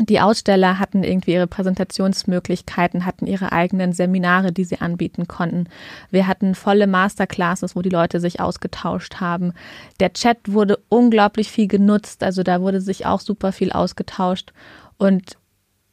die 0.02 0.20
Aussteller 0.20 0.80
hatten 0.80 1.04
irgendwie 1.04 1.34
ihre 1.34 1.48
Präsentationsmöglichkeiten, 1.48 3.06
hatten 3.06 3.28
ihre 3.28 3.52
eigenen 3.52 3.94
Seminare, 3.94 4.52
die 4.52 4.64
sie 4.64 4.82
anbieten 4.82 5.28
konnten. 5.28 5.68
Wir 6.10 6.28
hatten 6.28 6.56
volle 6.56 6.88
Masterclasses, 6.88 7.76
wo 7.76 7.82
die 7.82 7.90
Leute 7.90 8.20
sich 8.20 8.40
ausgetauscht 8.40 9.20
haben. 9.20 9.54
Der 10.00 10.14
Chat 10.14 10.38
wurde 10.48 10.80
unglaublich 10.90 11.52
viel 11.52 11.68
genutzt, 11.68 12.24
also 12.24 12.44
da 12.44 12.62
wurde 12.62 12.82
sich 12.82 13.06
auch 13.06 13.20
super 13.20 13.52
viel 13.52 13.72
ausgetauscht. 13.72 14.54
Und 14.98 15.38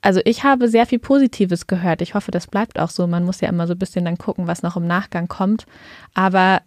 also 0.00 0.20
ich 0.24 0.44
habe 0.44 0.68
sehr 0.68 0.86
viel 0.86 0.98
Positives 0.98 1.66
gehört. 1.66 2.02
Ich 2.02 2.14
hoffe, 2.14 2.30
das 2.30 2.46
bleibt 2.46 2.78
auch 2.78 2.90
so. 2.90 3.06
Man 3.06 3.24
muss 3.24 3.40
ja 3.40 3.48
immer 3.48 3.66
so 3.66 3.72
ein 3.72 3.78
bisschen 3.78 4.04
dann 4.04 4.16
gucken, 4.16 4.46
was 4.46 4.62
noch 4.62 4.76
im 4.76 4.86
Nachgang 4.86 5.28
kommt. 5.28 5.66
Aber 6.14 6.60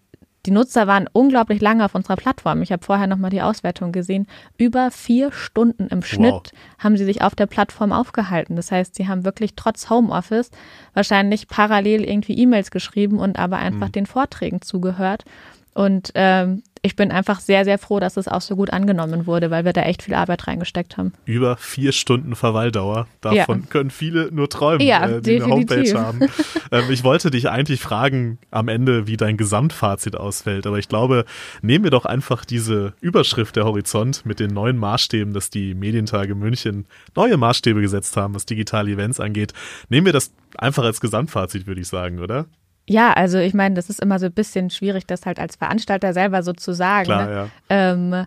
die 0.45 0.51
Nutzer 0.51 0.87
waren 0.87 1.07
unglaublich 1.11 1.61
lange 1.61 1.85
auf 1.85 1.93
unserer 1.93 2.15
Plattform. 2.15 2.61
Ich 2.61 2.71
habe 2.71 2.83
vorher 2.83 3.07
nochmal 3.07 3.29
die 3.29 3.41
Auswertung 3.41 3.91
gesehen. 3.91 4.27
Über 4.57 4.89
vier 4.89 5.31
Stunden 5.31 5.87
im 5.87 6.01
Schnitt 6.01 6.31
wow. 6.31 6.51
haben 6.79 6.97
sie 6.97 7.05
sich 7.05 7.21
auf 7.21 7.35
der 7.35 7.45
Plattform 7.45 7.91
aufgehalten. 7.91 8.55
Das 8.55 8.71
heißt, 8.71 8.95
sie 8.95 9.07
haben 9.07 9.23
wirklich 9.23 9.55
trotz 9.55 9.89
Homeoffice 9.89 10.49
wahrscheinlich 10.93 11.47
parallel 11.47 12.03
irgendwie 12.03 12.37
E-Mails 12.37 12.71
geschrieben 12.71 13.19
und 13.19 13.37
aber 13.37 13.57
einfach 13.57 13.87
mhm. 13.87 13.93
den 13.93 14.05
Vorträgen 14.07 14.61
zugehört. 14.61 15.25
Und 15.73 16.11
ähm, 16.15 16.63
ich 16.83 16.95
bin 16.95 17.11
einfach 17.11 17.39
sehr, 17.39 17.63
sehr 17.63 17.77
froh, 17.77 17.99
dass 17.99 18.17
es 18.17 18.27
auch 18.27 18.41
so 18.41 18.55
gut 18.55 18.73
angenommen 18.73 19.27
wurde, 19.27 19.51
weil 19.51 19.65
wir 19.65 19.73
da 19.73 19.83
echt 19.83 20.01
viel 20.01 20.15
Arbeit 20.15 20.47
reingesteckt 20.47 20.97
haben. 20.97 21.13
Über 21.25 21.55
vier 21.57 21.91
Stunden 21.91 22.35
Verweildauer. 22.35 23.07
Davon 23.21 23.59
ja. 23.61 23.65
können 23.67 23.91
viele 23.91 24.31
nur 24.31 24.49
träumen, 24.49 24.85
ja, 24.85 25.07
äh, 25.07 25.21
die 25.21 25.37
definitiv. 25.37 25.71
eine 25.71 25.83
Homepage 25.83 25.99
haben. 25.99 26.19
ähm, 26.71 26.91
ich 26.91 27.03
wollte 27.03 27.29
dich 27.29 27.49
eigentlich 27.49 27.81
fragen 27.81 28.39
am 28.49 28.67
Ende, 28.67 29.05
wie 29.05 29.15
dein 29.15 29.37
Gesamtfazit 29.37 30.15
ausfällt. 30.15 30.65
Aber 30.65 30.79
ich 30.79 30.87
glaube, 30.87 31.25
nehmen 31.61 31.83
wir 31.83 31.91
doch 31.91 32.05
einfach 32.05 32.45
diese 32.45 32.93
Überschrift 32.99 33.55
der 33.57 33.65
Horizont 33.65 34.25
mit 34.25 34.39
den 34.39 34.51
neuen 34.51 34.77
Maßstäben, 34.77 35.33
dass 35.33 35.51
die 35.51 35.75
Medientage 35.75 36.33
München 36.33 36.87
neue 37.15 37.37
Maßstäbe 37.37 37.79
gesetzt 37.81 38.17
haben, 38.17 38.33
was 38.33 38.47
digitale 38.47 38.89
Events 38.89 39.19
angeht. 39.19 39.53
Nehmen 39.89 40.07
wir 40.07 40.13
das 40.13 40.33
einfach 40.57 40.83
als 40.83 40.99
Gesamtfazit, 40.99 41.67
würde 41.67 41.81
ich 41.81 41.87
sagen, 41.87 42.19
oder? 42.19 42.47
Ja, 42.91 43.13
also 43.13 43.37
ich 43.37 43.53
meine, 43.53 43.75
das 43.75 43.89
ist 43.89 44.01
immer 44.01 44.19
so 44.19 44.25
ein 44.25 44.33
bisschen 44.33 44.69
schwierig, 44.69 45.07
das 45.07 45.25
halt 45.25 45.39
als 45.39 45.55
Veranstalter 45.55 46.11
selber 46.11 46.43
so 46.43 46.51
zu 46.51 46.73
sagen. 46.73 47.05
Klar, 47.05 47.25
ne? 47.25 47.33
ja. 47.33 47.47
Ähm, 47.69 48.25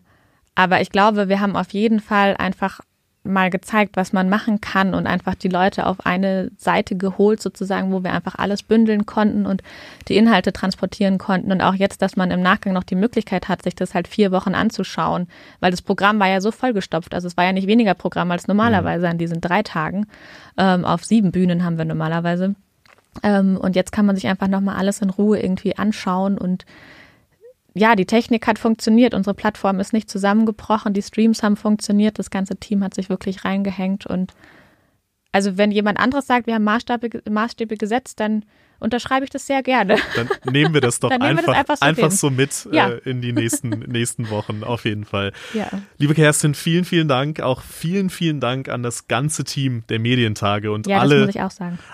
aber 0.54 0.80
ich 0.80 0.90
glaube, 0.90 1.28
wir 1.28 1.40
haben 1.40 1.54
auf 1.54 1.70
jeden 1.74 2.00
Fall 2.00 2.34
einfach 2.38 2.80
mal 3.24 3.50
gezeigt, 3.50 3.96
was 3.96 4.14
man 4.14 4.30
machen 4.30 4.62
kann 4.62 4.94
und 4.94 5.06
einfach 5.06 5.34
die 5.34 5.48
Leute 5.48 5.86
auf 5.86 6.06
eine 6.06 6.50
Seite 6.56 6.96
geholt, 6.96 7.42
sozusagen, 7.42 7.92
wo 7.92 8.02
wir 8.02 8.12
einfach 8.12 8.36
alles 8.36 8.62
bündeln 8.62 9.04
konnten 9.04 9.44
und 9.44 9.62
die 10.08 10.16
Inhalte 10.16 10.52
transportieren 10.52 11.18
konnten. 11.18 11.52
Und 11.52 11.60
auch 11.60 11.74
jetzt, 11.74 12.00
dass 12.00 12.16
man 12.16 12.30
im 12.30 12.40
Nachgang 12.40 12.72
noch 12.72 12.84
die 12.84 12.94
Möglichkeit 12.94 13.48
hat, 13.48 13.62
sich 13.62 13.74
das 13.74 13.94
halt 13.94 14.08
vier 14.08 14.32
Wochen 14.32 14.54
anzuschauen, 14.54 15.28
weil 15.60 15.70
das 15.72 15.82
Programm 15.82 16.20
war 16.20 16.28
ja 16.28 16.40
so 16.40 16.50
vollgestopft. 16.50 17.14
Also 17.14 17.26
es 17.26 17.36
war 17.36 17.44
ja 17.44 17.52
nicht 17.52 17.66
weniger 17.66 17.94
Programm 17.94 18.30
als 18.30 18.46
normalerweise 18.46 19.08
an 19.08 19.18
diesen 19.18 19.42
drei 19.42 19.62
Tagen. 19.62 20.06
Ähm, 20.56 20.86
auf 20.86 21.04
sieben 21.04 21.32
Bühnen 21.32 21.64
haben 21.64 21.76
wir 21.76 21.84
normalerweise. 21.84 22.54
Ähm, 23.22 23.56
und 23.56 23.76
jetzt 23.76 23.92
kann 23.92 24.06
man 24.06 24.16
sich 24.16 24.26
einfach 24.26 24.48
nochmal 24.48 24.76
alles 24.76 25.00
in 25.00 25.10
Ruhe 25.10 25.40
irgendwie 25.40 25.76
anschauen 25.76 26.38
und 26.38 26.64
ja, 27.76 27.96
die 27.96 28.06
Technik 28.06 28.46
hat 28.46 28.60
funktioniert, 28.60 29.14
unsere 29.14 29.34
Plattform 29.34 29.80
ist 29.80 29.92
nicht 29.92 30.08
zusammengebrochen, 30.08 30.94
die 30.94 31.02
Streams 31.02 31.42
haben 31.42 31.56
funktioniert, 31.56 32.20
das 32.20 32.30
ganze 32.30 32.56
Team 32.56 32.84
hat 32.84 32.94
sich 32.94 33.08
wirklich 33.08 33.44
reingehängt 33.44 34.06
und 34.06 34.32
also 35.34 35.58
wenn 35.58 35.72
jemand 35.72 35.98
anderes 35.98 36.28
sagt, 36.28 36.46
wir 36.46 36.54
haben 36.54 36.62
Maßstäbe, 36.62 37.22
Maßstäbe 37.28 37.76
gesetzt, 37.76 38.20
dann 38.20 38.44
unterschreibe 38.78 39.24
ich 39.24 39.30
das 39.30 39.48
sehr 39.48 39.64
gerne. 39.64 39.96
Dann 40.14 40.28
nehmen 40.52 40.74
wir 40.74 40.80
das 40.80 41.00
doch 41.00 41.10
einfach, 41.10 41.46
das 41.46 41.56
einfach, 41.56 41.76
so, 41.76 41.84
einfach 41.84 42.10
so, 42.12 42.30
mit 42.30 42.68
ja. 42.70 42.90
äh, 42.90 43.10
in 43.10 43.20
die 43.20 43.32
nächsten, 43.32 43.70
nächsten 43.88 44.30
Wochen, 44.30 44.62
auf 44.62 44.84
jeden 44.84 45.04
Fall. 45.04 45.32
Ja. 45.52 45.68
Liebe 45.98 46.14
Kerstin, 46.14 46.54
vielen, 46.54 46.84
vielen 46.84 47.08
Dank. 47.08 47.40
Auch 47.40 47.62
vielen, 47.62 48.10
vielen 48.10 48.38
Dank 48.38 48.68
an 48.68 48.84
das 48.84 49.08
ganze 49.08 49.42
Team 49.42 49.82
der 49.88 49.98
Medientage 49.98 50.70
und 50.70 50.86
ja, 50.86 51.00
alle, 51.00 51.28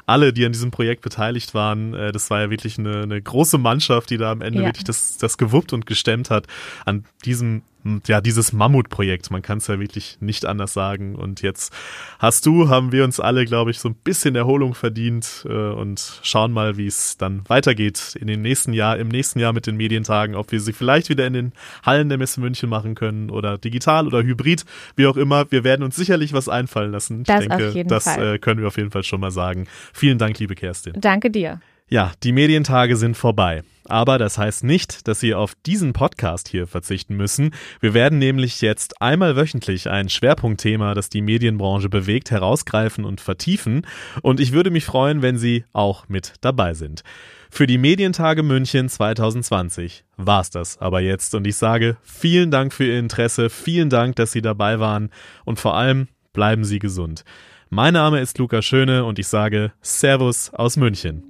alle, 0.05 0.33
die 0.35 0.44
an 0.44 0.53
diesem 0.53 0.70
Projekt 0.70 1.00
beteiligt 1.00 1.55
waren. 1.55 1.94
Äh, 1.94 2.12
das 2.12 2.29
war 2.29 2.42
ja 2.42 2.50
wirklich 2.50 2.79
eine, 2.79 3.05
eine 3.05 3.22
große 3.22 3.57
Mannschaft, 3.57 4.11
die 4.11 4.18
da 4.18 4.33
am 4.33 4.42
Ende 4.42 4.62
wirklich 4.62 4.85
das, 4.85 5.16
das 5.16 5.38
gewuppt 5.38 5.72
und 5.72 5.87
gestemmt 5.87 6.29
hat 6.29 6.46
an 6.85 7.05
diesem 7.24 7.62
ja, 8.06 8.20
dieses 8.20 8.52
Mammutprojekt, 8.52 9.30
man 9.30 9.42
kann 9.42 9.58
es 9.58 9.66
ja 9.66 9.78
wirklich 9.78 10.18
nicht 10.20 10.44
anders 10.44 10.72
sagen. 10.72 11.14
Und 11.14 11.42
jetzt 11.42 11.72
hast 12.18 12.46
du, 12.46 12.68
haben 12.68 12.92
wir 12.92 13.04
uns 13.04 13.20
alle, 13.20 13.44
glaube 13.44 13.70
ich, 13.70 13.78
so 13.78 13.88
ein 13.88 13.94
bisschen 13.94 14.34
Erholung 14.36 14.74
verdient 14.74 15.46
äh, 15.48 15.52
und 15.52 16.20
schauen 16.22 16.52
mal, 16.52 16.76
wie 16.76 16.86
es 16.86 17.16
dann 17.16 17.42
weitergeht 17.48 18.16
in 18.20 18.26
den 18.26 18.42
nächsten 18.42 18.72
Jahr, 18.72 18.98
im 18.98 19.08
nächsten 19.08 19.38
Jahr 19.38 19.52
mit 19.52 19.66
den 19.66 19.76
Medientagen, 19.76 20.34
ob 20.34 20.52
wir 20.52 20.60
sie 20.60 20.72
vielleicht 20.72 21.08
wieder 21.08 21.26
in 21.26 21.32
den 21.32 21.52
Hallen 21.84 22.08
der 22.08 22.18
Messe 22.18 22.40
München 22.40 22.68
machen 22.68 22.94
können 22.94 23.30
oder 23.30 23.58
digital 23.58 24.06
oder 24.06 24.22
hybrid, 24.22 24.64
wie 24.96 25.06
auch 25.06 25.16
immer. 25.16 25.50
Wir 25.50 25.64
werden 25.64 25.82
uns 25.82 25.96
sicherlich 25.96 26.32
was 26.32 26.48
einfallen 26.48 26.92
lassen. 26.92 27.24
Das 27.24 27.42
ich 27.42 27.48
denke, 27.48 27.84
das. 27.84 28.06
Äh, 28.06 28.38
können 28.38 28.60
wir 28.60 28.68
auf 28.68 28.76
jeden 28.76 28.90
Fall 28.90 29.04
schon 29.04 29.20
mal 29.20 29.30
sagen. 29.30 29.66
Vielen 29.92 30.18
Dank, 30.18 30.38
liebe 30.38 30.54
Kerstin. 30.54 30.94
Danke 30.96 31.30
dir. 31.30 31.60
Ja, 31.88 32.12
die 32.22 32.32
Medientage 32.32 32.96
sind 32.96 33.16
vorbei. 33.16 33.62
Aber 33.90 34.18
das 34.18 34.38
heißt 34.38 34.64
nicht, 34.64 35.09
dass 35.09 35.20
Sie 35.20 35.35
auf 35.35 35.55
diesen 35.66 35.92
Podcast 35.92 36.48
hier 36.48 36.66
verzichten 36.66 37.16
müssen. 37.16 37.50
Wir 37.81 37.92
werden 37.92 38.18
nämlich 38.18 38.61
jetzt 38.61 39.03
einmal 39.03 39.37
wöchentlich 39.37 39.90
ein 39.90 40.09
Schwerpunktthema, 40.09 40.94
das 40.94 41.11
die 41.11 41.22
Medienbranche 41.22 41.88
bewegt, 41.88 42.31
herausgreifen 42.31 43.05
und 43.05 43.20
vertiefen. 43.20 43.87
Und 44.22 44.40
ich 44.40 44.53
würde 44.53 44.70
mich 44.70 44.85
freuen, 44.85 45.22
wenn 45.22 45.38
Sie 45.38 45.64
auch 45.72 46.09
mit 46.09 46.35
dabei 46.40 46.74
sind. 46.74 47.03
Für 47.50 47.66
die 47.66 47.79
Medientage 47.79 48.44
München 48.44 48.88
2020 48.88 50.05
war's 50.16 50.50
das 50.50 50.79
aber 50.79 51.00
jetzt. 51.00 51.35
Und 51.35 51.46
ich 51.46 51.57
sage 51.57 51.96
vielen 52.03 52.53
Dank 52.53 52.72
für 52.72 52.85
Ihr 52.85 52.98
Interesse, 52.98 53.50
vielen 53.50 53.90
Dank, 53.90 54.14
dass 54.16 54.31
Sie 54.31 54.42
dabei 54.42 54.79
waren 54.79 55.11
und 55.44 55.59
vor 55.59 55.76
allem 55.76 56.07
bleiben 56.33 56.64
Sie 56.64 56.79
gesund. 56.79 57.24
Mein 57.68 57.94
Name 57.94 58.20
ist 58.20 58.38
Luca 58.38 58.62
Schöne 58.62 59.05
und 59.05 59.18
ich 59.18 59.26
sage 59.26 59.72
Servus 59.83 60.50
aus 60.55 60.76
München. 60.76 61.29